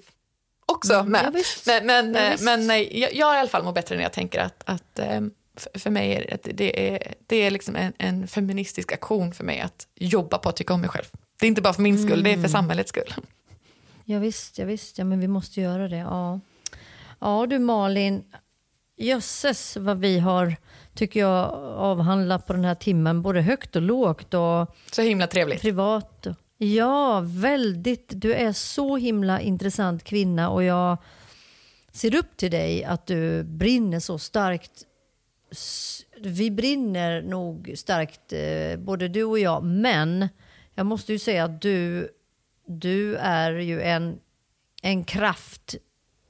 [0.67, 1.45] också mm, med.
[1.67, 4.13] Ja, men men, ja, men nej, jag, jag i alla fall mår bättre när jag
[4.13, 5.01] tänker att, att
[5.75, 9.61] för mig är det, det är, det är liksom en, en, feministisk aktion för mig
[9.61, 11.05] att jobba på att tycka om mig själv.
[11.41, 12.25] Det är inte bara för min skull, mm.
[12.25, 12.51] det är för mm.
[12.51, 13.15] samhällets skull.
[14.09, 15.97] Ja, visst, ja, visst, ja, men vi måste göra det.
[15.97, 16.41] Ja,
[17.21, 18.25] ja du Malin,
[18.97, 20.57] jösses vad vi har,
[20.95, 24.35] tycker jag, avhandlat på den här timmen, både högt och lågt.
[24.35, 25.61] Och så himla trevligt.
[25.61, 26.27] Privat.
[26.59, 28.07] Ja, väldigt.
[28.09, 30.97] Du är så himla intressant kvinna och jag
[31.93, 34.85] ser upp till dig att du brinner så starkt.
[36.21, 40.29] Vi brinner nog starkt, eh, både du och jag, men
[40.75, 42.09] jag måste ju säga att du
[42.67, 44.19] du är ju en,
[44.83, 45.75] en kraft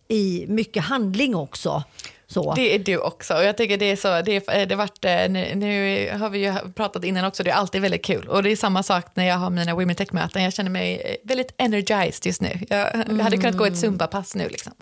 [0.08, 1.84] i mycket handling också.
[2.28, 2.54] Så.
[2.54, 3.34] Det är du också.
[3.34, 6.38] Och jag tycker det är så, det, är, det varit, eh, nu, nu, har vi
[6.38, 8.28] ju pratat innan också, det är alltid väldigt kul.
[8.28, 11.16] Och det är samma sak när jag har mina Women Tech-möten, jag känner mig eh,
[11.22, 12.60] väldigt energized just nu.
[12.68, 13.20] Jag, mm.
[13.20, 14.72] hade kunnat gå ett Zumba-pass nu liksom.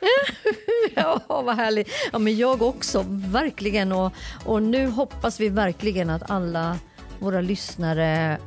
[0.94, 1.88] ja, vad härligt.
[2.12, 3.92] Ja, men jag också, verkligen.
[3.92, 4.12] Och,
[4.44, 6.78] och nu hoppas vi verkligen att alla
[7.18, 8.38] våra lyssnare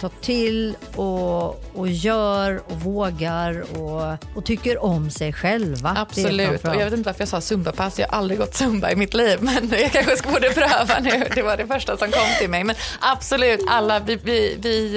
[0.00, 5.94] tar till och, och gör och vågar och, och tycker om sig själva.
[5.98, 6.64] Absolut.
[6.64, 7.98] Och jag vet inte varför jag sa zumbapass.
[7.98, 11.28] Jag har aldrig gått zumba i mitt liv, men jag kanske borde pröva nu.
[11.34, 12.64] Det var det första som kom till mig.
[12.64, 14.88] Men absolut, alla, vi, vi, vi,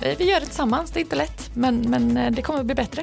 [0.00, 0.90] vi, vi gör det tillsammans.
[0.90, 3.02] Det är inte lätt, men, men eh, det kommer att bli bättre.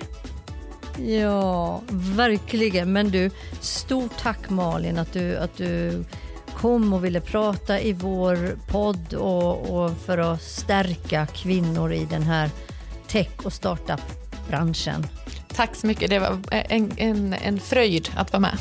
[0.97, 1.81] Ja,
[2.15, 2.93] verkligen.
[2.93, 6.03] Men du, stort tack Malin att du, att du
[6.55, 12.23] kom och ville prata i vår podd och, och för att stärka kvinnor i den
[12.23, 12.49] här
[13.07, 15.07] tech och startup-branschen.
[15.47, 16.09] Tack så mycket.
[16.09, 18.57] Det var en, en, en fröjd att vara med.